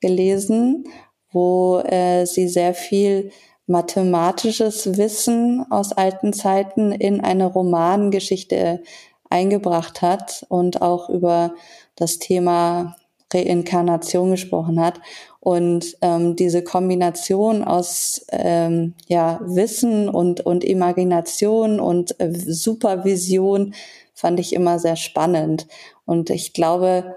[0.00, 0.84] gelesen,
[1.32, 3.30] wo äh, sie sehr viel
[3.68, 8.82] mathematisches Wissen aus alten Zeiten in eine Romangeschichte
[9.30, 11.54] eingebracht hat und auch über
[11.94, 12.96] das Thema
[13.32, 15.00] Reinkarnation gesprochen hat.
[15.40, 23.74] Und ähm, diese Kombination aus ähm, ja, Wissen und, und Imagination und äh, Supervision
[24.14, 25.66] fand ich immer sehr spannend.
[26.06, 27.16] Und ich glaube,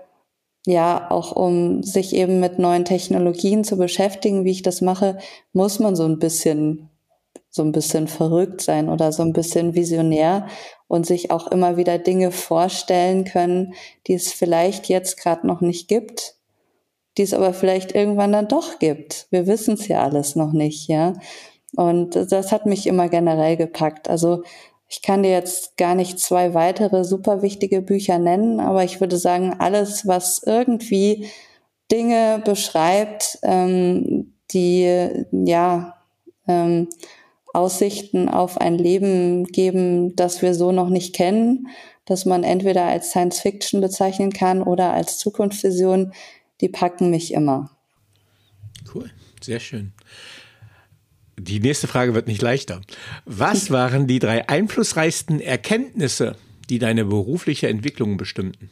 [0.66, 5.18] ja, auch um sich eben mit neuen Technologien zu beschäftigen, wie ich das mache,
[5.54, 6.90] muss man so ein bisschen,
[7.50, 10.48] so ein bisschen verrückt sein oder so ein bisschen visionär
[10.88, 13.74] und sich auch immer wieder Dinge vorstellen können,
[14.08, 16.36] die es vielleicht jetzt gerade noch nicht gibt,
[17.18, 19.28] die es aber vielleicht irgendwann dann doch gibt.
[19.32, 21.14] Wir wissen es ja alles noch nicht, ja.
[21.76, 24.10] Und das hat mich immer generell gepackt.
[24.10, 24.44] Also
[24.92, 29.16] ich kann dir jetzt gar nicht zwei weitere super wichtige Bücher nennen, aber ich würde
[29.16, 31.28] sagen, alles, was irgendwie
[31.90, 35.96] Dinge beschreibt, ähm, die ja
[36.46, 36.90] ähm,
[37.54, 41.70] Aussichten auf ein Leben geben, das wir so noch nicht kennen,
[42.04, 46.12] dass man entweder als Science Fiction bezeichnen kann oder als Zukunftsvision,
[46.60, 47.72] die packen mich immer.
[48.94, 49.10] Cool,
[49.42, 49.94] sehr schön.
[51.44, 52.82] Die nächste Frage wird nicht leichter.
[53.26, 56.36] Was waren die drei einflussreichsten Erkenntnisse,
[56.70, 58.70] die deine berufliche Entwicklung bestimmten?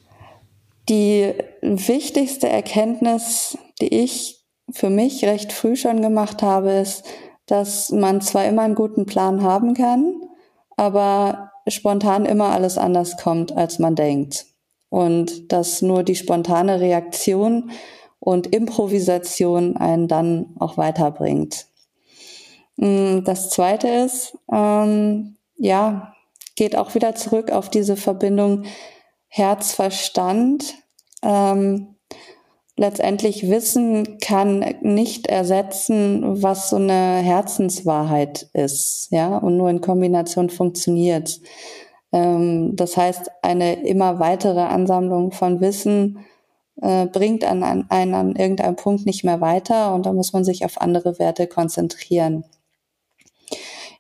[0.88, 7.04] Die wichtigste Erkenntnis, die ich für mich recht früh schon gemacht habe, ist,
[7.48, 10.22] dass man zwar immer einen guten Plan haben kann,
[10.78, 14.46] aber spontan immer alles anders kommt, als man denkt.
[14.90, 17.72] Und dass nur die spontane Reaktion
[18.20, 21.66] und Improvisation einen dann auch weiterbringt.
[22.80, 26.14] Mm, das zweite ist, ähm, ja,
[26.56, 28.64] geht auch wieder zurück auf diese Verbindung
[29.28, 30.76] Herz-Verstand.
[31.22, 31.96] Ähm,
[32.78, 40.50] letztendlich Wissen kann nicht ersetzen, was so eine Herzenswahrheit ist, ja, und nur in Kombination
[40.50, 41.42] funktioniert.
[42.14, 46.20] Ähm, das heißt, eine immer weitere Ansammlung von Wissen
[46.82, 50.46] äh, bringt an, an einen an irgendeinem Punkt nicht mehr weiter und da muss man
[50.46, 52.46] sich auf andere Werte konzentrieren.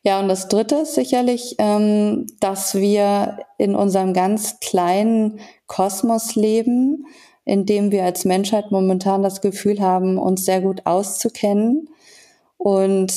[0.03, 7.05] Ja, und das Dritte ist sicherlich, ähm, dass wir in unserem ganz kleinen Kosmos leben,
[7.43, 11.89] in dem wir als Menschheit momentan das Gefühl haben, uns sehr gut auszukennen
[12.57, 13.11] und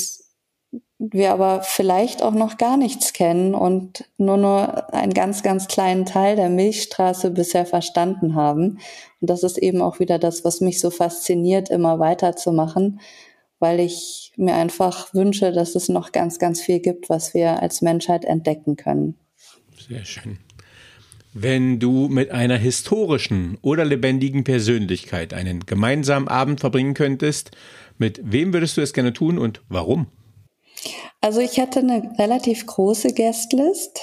[0.99, 6.07] wir aber vielleicht auch noch gar nichts kennen und nur nur einen ganz, ganz kleinen
[6.07, 8.79] Teil der Milchstraße bisher verstanden haben.
[9.21, 13.01] Und das ist eben auch wieder das, was mich so fasziniert, immer weiterzumachen,
[13.63, 17.81] weil ich mir einfach wünsche, dass es noch ganz, ganz viel gibt, was wir als
[17.81, 19.15] Menschheit entdecken können.
[19.89, 20.39] Sehr schön.
[21.33, 27.53] Wenn du mit einer historischen oder lebendigen Persönlichkeit einen gemeinsamen Abend verbringen könntest,
[27.99, 30.09] mit wem würdest du es gerne tun und warum?
[31.21, 34.01] Also ich hätte eine relativ große Guestlist.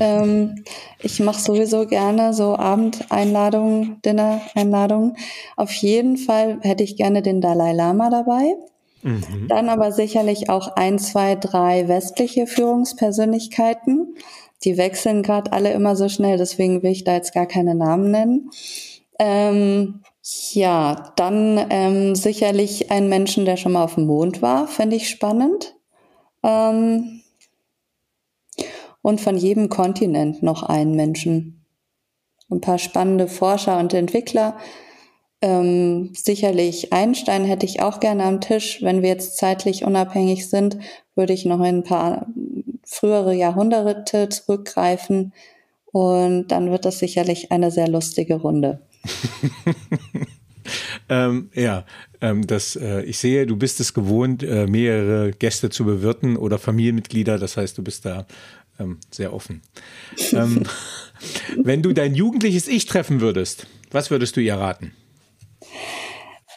[0.00, 0.64] ähm,
[1.00, 5.16] ich mache sowieso gerne so Abendeinladungen, Dinner-Einladungen.
[5.56, 8.54] Auf jeden Fall hätte ich gerne den Dalai Lama dabei.
[9.02, 9.48] Mhm.
[9.48, 14.16] Dann aber sicherlich auch ein, zwei, drei westliche Führungspersönlichkeiten.
[14.64, 18.10] Die wechseln gerade alle immer so schnell, deswegen will ich da jetzt gar keine Namen
[18.10, 18.50] nennen.
[19.18, 20.00] Ähm,
[20.52, 25.08] ja, dann ähm, sicherlich ein Menschen, der schon mal auf dem Mond war, fände ich
[25.08, 25.74] spannend.
[26.44, 27.22] Ähm,
[29.02, 31.64] und von jedem Kontinent noch einen Menschen.
[32.50, 34.56] Ein paar spannende Forscher und Entwickler.
[35.42, 38.80] Ähm, sicherlich Einstein hätte ich auch gerne am Tisch.
[38.80, 40.78] Wenn wir jetzt zeitlich unabhängig sind,
[41.16, 42.28] würde ich noch ein paar
[42.84, 45.32] frühere Jahrhunderte zurückgreifen.
[45.86, 48.80] Und dann wird das sicherlich eine sehr lustige Runde.
[51.08, 51.84] ähm, ja,
[52.20, 56.58] ähm, das, äh, ich sehe, du bist es gewohnt, äh, mehrere Gäste zu bewirten oder
[56.58, 57.38] Familienmitglieder.
[57.38, 58.26] Das heißt, du bist da
[58.78, 59.60] ähm, sehr offen.
[60.32, 60.62] Ähm,
[61.62, 64.92] wenn du dein jugendliches Ich treffen würdest, was würdest du ihr raten?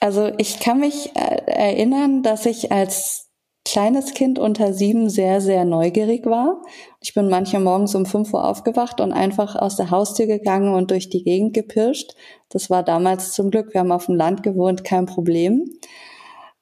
[0.02, 3.26] Also ich kann mich äh, erinnern, dass ich als
[3.66, 6.62] kleines Kind unter sieben sehr, sehr neugierig war.
[7.02, 10.92] Ich bin manchmal morgens um fünf Uhr aufgewacht und einfach aus der Haustür gegangen und
[10.92, 12.14] durch die Gegend gepirscht.
[12.50, 15.68] Das war damals zum Glück, wir haben auf dem Land gewohnt, kein Problem.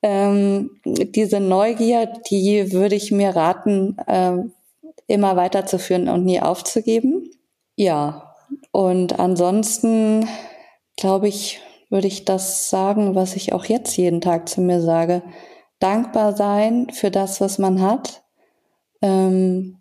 [0.02, 4.38] Ähm, diese Neugier, die würde ich mir raten, äh,
[5.08, 7.30] immer weiterzuführen und nie aufzugeben.
[7.76, 8.36] Ja,
[8.72, 10.28] und ansonsten,
[10.96, 11.62] glaube ich,
[11.94, 15.22] würde ich das sagen, was ich auch jetzt jeden Tag zu mir sage.
[15.78, 18.24] Dankbar sein für das, was man hat
[19.04, 19.78] ähm,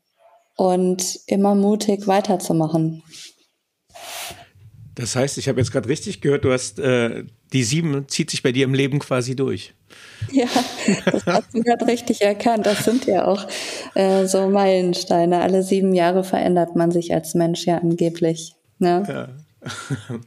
[0.56, 3.02] und immer mutig weiterzumachen.
[4.94, 8.42] Das heißt, ich habe jetzt gerade richtig gehört, du hast äh, die sieben zieht sich
[8.42, 9.72] bei dir im Leben quasi durch.
[10.30, 10.48] Ja,
[11.06, 12.66] das hast du gerade richtig erkannt.
[12.66, 13.46] Das sind ja auch
[13.94, 15.40] äh, so Meilensteine.
[15.40, 18.54] Alle sieben Jahre verändert man sich als Mensch ja angeblich.
[18.78, 19.02] Ne?
[19.08, 19.28] Ja.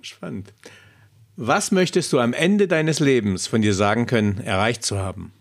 [0.00, 0.52] Spannend.
[1.36, 5.32] Was möchtest du am Ende deines Lebens von dir sagen können, erreicht zu haben?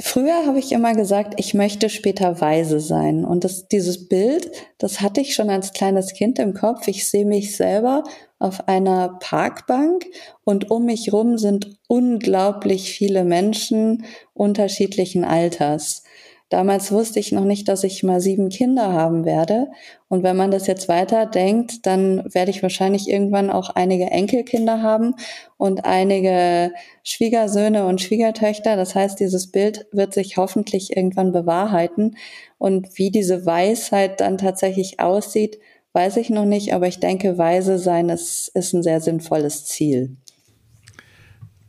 [0.00, 3.24] Früher habe ich immer gesagt, ich möchte später weise sein.
[3.24, 6.86] Und das, dieses Bild, das hatte ich schon als kleines Kind im Kopf.
[6.86, 8.04] Ich sehe mich selber
[8.38, 10.06] auf einer Parkbank
[10.44, 16.04] und um mich rum sind unglaublich viele Menschen unterschiedlichen Alters.
[16.50, 19.68] Damals wusste ich noch nicht, dass ich mal sieben Kinder haben werde.
[20.08, 24.82] Und wenn man das jetzt weiter denkt, dann werde ich wahrscheinlich irgendwann auch einige Enkelkinder
[24.82, 25.14] haben
[25.58, 26.72] und einige
[27.04, 28.76] Schwiegersöhne und Schwiegertöchter.
[28.76, 32.16] Das heißt, dieses Bild wird sich hoffentlich irgendwann bewahrheiten.
[32.56, 35.58] Und wie diese Weisheit dann tatsächlich aussieht,
[35.92, 36.72] weiß ich noch nicht.
[36.72, 40.16] Aber ich denke, weise sein ist, ist ein sehr sinnvolles Ziel.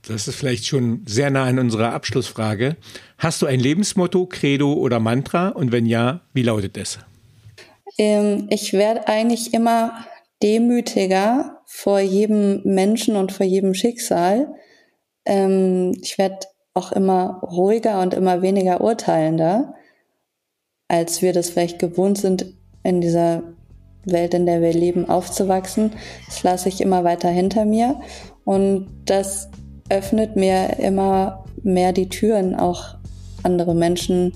[0.10, 2.78] Das ist vielleicht schon sehr nah an unserer Abschlussfrage.
[3.20, 5.50] Hast du ein Lebensmotto, Credo oder Mantra?
[5.50, 6.98] Und wenn ja, wie lautet es?
[8.00, 10.04] Ähm, ich werde eigentlich immer
[10.42, 14.48] demütiger vor jedem Menschen und vor jedem Schicksal.
[15.26, 16.40] Ähm, ich werde
[16.74, 19.76] auch immer ruhiger und immer weniger urteilender,
[20.88, 22.48] als wir das vielleicht gewohnt sind,
[22.82, 23.44] in dieser
[24.06, 25.92] Welt, in der wir leben, aufzuwachsen.
[26.26, 28.02] Das lasse ich immer weiter hinter mir.
[28.44, 29.50] Und das
[29.90, 32.96] öffnet mir immer mehr die Türen, auch
[33.44, 34.34] andere Menschen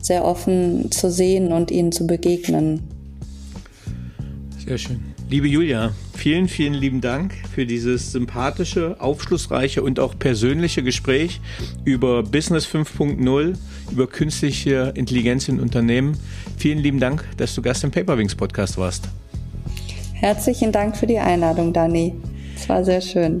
[0.00, 2.82] sehr offen zu sehen und ihnen zu begegnen.
[4.66, 5.00] Sehr schön.
[5.28, 11.40] Liebe Julia, vielen, vielen lieben Dank für dieses sympathische, aufschlussreiche und auch persönliche Gespräch
[11.84, 13.54] über Business 5.0,
[13.92, 16.16] über künstliche Intelligenz in Unternehmen.
[16.56, 19.04] Vielen lieben Dank, dass du Gast im Paperwings Podcast warst.
[20.14, 22.14] Herzlichen Dank für die Einladung, Dani.
[22.56, 23.40] Es war sehr schön.